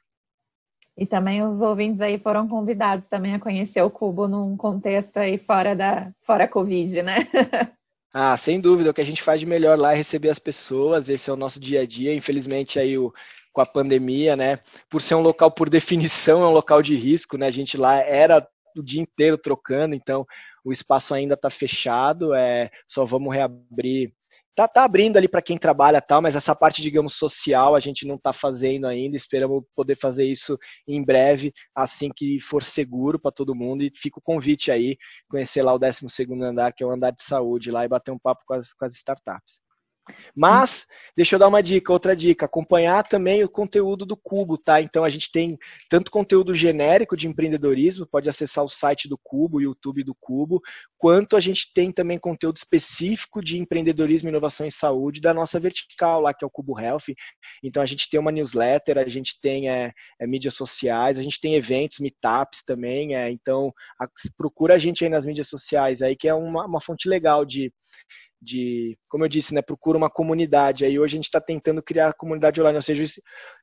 [0.97, 5.37] E também os ouvintes aí foram convidados também a conhecer o Cubo num contexto aí
[5.37, 7.17] fora da fora Covid, né?
[8.11, 11.07] ah, sem dúvida, o que a gente faz de melhor lá é receber as pessoas,
[11.07, 12.15] esse é o nosso dia a dia.
[12.15, 13.13] Infelizmente aí o
[13.57, 14.59] com a pandemia, né?
[14.87, 17.47] Por ser um local por definição é um local de risco, né?
[17.47, 20.27] A gente lá era o dia inteiro trocando, então
[20.63, 24.13] o espaço ainda está fechado, é, só vamos reabrir
[24.57, 28.07] tá, tá abrindo ali para quem trabalha tal, mas essa parte, digamos, social a gente
[28.07, 29.15] não está fazendo ainda.
[29.15, 33.83] Esperamos poder fazer isso em breve, assim que for seguro para todo mundo.
[33.83, 34.97] E fica o convite aí,
[35.29, 36.07] conhecer lá o 12
[36.43, 38.83] andar, que é o andar de saúde, lá e bater um papo com as, com
[38.83, 39.61] as startups.
[40.35, 44.81] Mas, deixa eu dar uma dica, outra dica, acompanhar também o conteúdo do Cubo, tá?
[44.81, 45.57] Então a gente tem
[45.89, 50.61] tanto conteúdo genérico de empreendedorismo, pode acessar o site do Cubo, o YouTube do Cubo,
[50.97, 56.21] quanto a gente tem também conteúdo específico de empreendedorismo, inovação e saúde da nossa vertical
[56.21, 57.13] lá, que é o Cubo Health.
[57.63, 61.39] Então a gente tem uma newsletter, a gente tem é, é, mídias sociais, a gente
[61.39, 66.15] tem eventos, meetups também, é, então a, procura a gente aí nas mídias sociais aí,
[66.15, 67.71] que é uma, uma fonte legal de
[68.41, 70.85] de, como eu disse, né, procura uma comunidade.
[70.85, 73.03] Aí hoje a gente está tentando criar a comunidade online, ou seja,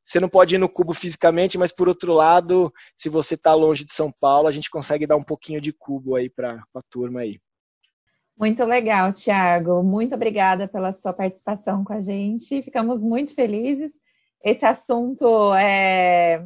[0.05, 3.85] você não pode ir no cubo fisicamente, mas por outro lado, se você está longe
[3.85, 7.21] de São Paulo, a gente consegue dar um pouquinho de cubo aí para a turma
[7.21, 7.39] aí.
[8.37, 9.83] Muito legal, Tiago.
[9.83, 12.63] Muito obrigada pela sua participação com a gente.
[12.63, 14.01] Ficamos muito felizes.
[14.45, 16.45] Esse assunto é,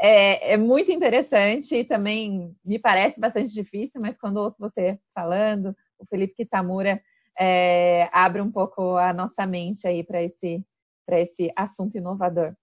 [0.00, 5.76] é, é, muito interessante e também me parece bastante difícil, mas quando ouço você falando,
[5.98, 7.02] o Felipe Kitamura
[7.40, 10.62] é, abre um pouco a nossa mente aí para esse,
[11.08, 12.54] esse assunto inovador.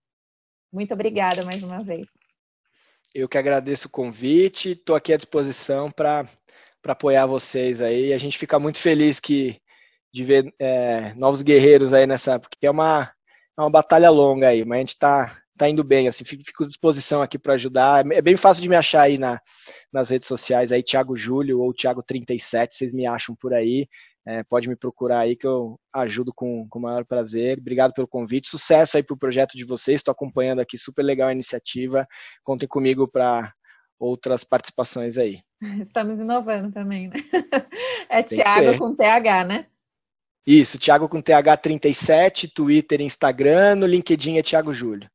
[0.71, 2.07] Muito obrigada mais uma vez.
[3.15, 6.27] Eu que agradeço o convite, estou aqui à disposição para
[6.85, 8.13] apoiar vocês aí.
[8.13, 9.59] A gente fica muito feliz que,
[10.13, 13.11] de ver é, novos guerreiros aí nessa, porque é uma,
[13.57, 16.67] é uma batalha longa aí, mas a gente está tá indo bem, assim, fico, à
[16.67, 18.05] disposição aqui para ajudar.
[18.11, 19.41] É bem fácil de me achar aí na,
[19.91, 23.87] nas redes sociais, aí Thiago Júlio ou Thiago37, vocês me acham por aí.
[24.27, 27.59] É, pode me procurar aí que eu ajudo com, com o maior prazer.
[27.59, 28.49] Obrigado pelo convite.
[28.49, 30.01] Sucesso aí para o projeto de vocês.
[30.01, 32.05] Estou acompanhando aqui, super legal a iniciativa.
[32.43, 33.53] Contem comigo para
[33.97, 35.39] outras participações aí.
[35.81, 37.15] Estamos inovando também, né?
[38.09, 39.65] É Thiago com TH, né?
[40.45, 45.09] Isso, Thiago com TH37, Twitter, Instagram, no LinkedIn é Thiago Júlio.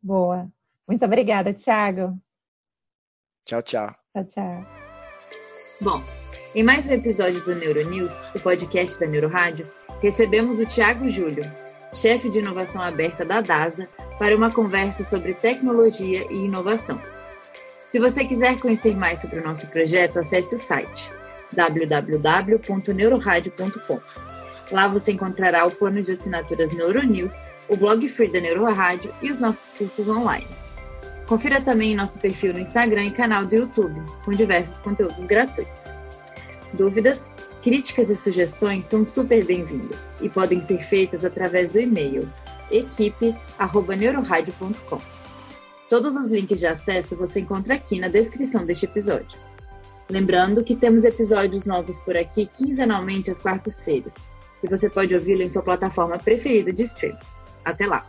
[0.00, 0.48] Boa.
[0.86, 2.16] Muito obrigada, Thiago.
[3.44, 3.94] Tchau, tchau.
[4.12, 4.66] Tchau, tchau.
[5.80, 6.00] Bom,
[6.56, 11.44] em mais um episódio do Neuronews, o podcast da Neurorádio, recebemos o Tiago Júlio,
[11.92, 13.86] chefe de inovação aberta da DASA,
[14.18, 16.98] para uma conversa sobre tecnologia e inovação.
[17.84, 21.10] Se você quiser conhecer mais sobre o nosso projeto, acesse o site
[21.52, 24.00] www.neuroradio.com.
[24.72, 27.36] Lá você encontrará o plano de assinaturas Neuronews,
[27.68, 30.48] o blog free da Neurorádio e os nossos cursos online.
[31.26, 35.98] Confira também nosso perfil no Instagram e canal do YouTube, com diversos conteúdos gratuitos.
[36.72, 37.30] Dúvidas,
[37.62, 42.28] críticas e sugestões são super bem-vindas e podem ser feitas através do e-mail
[42.70, 45.00] equipe@neuroradio.com.
[45.88, 49.38] Todos os links de acesso você encontra aqui na descrição deste episódio.
[50.10, 54.16] Lembrando que temos episódios novos por aqui quinzenalmente às quartas-feiras,
[54.62, 57.16] e você pode ouvi-lo em sua plataforma preferida de streaming.
[57.64, 58.04] Até lá!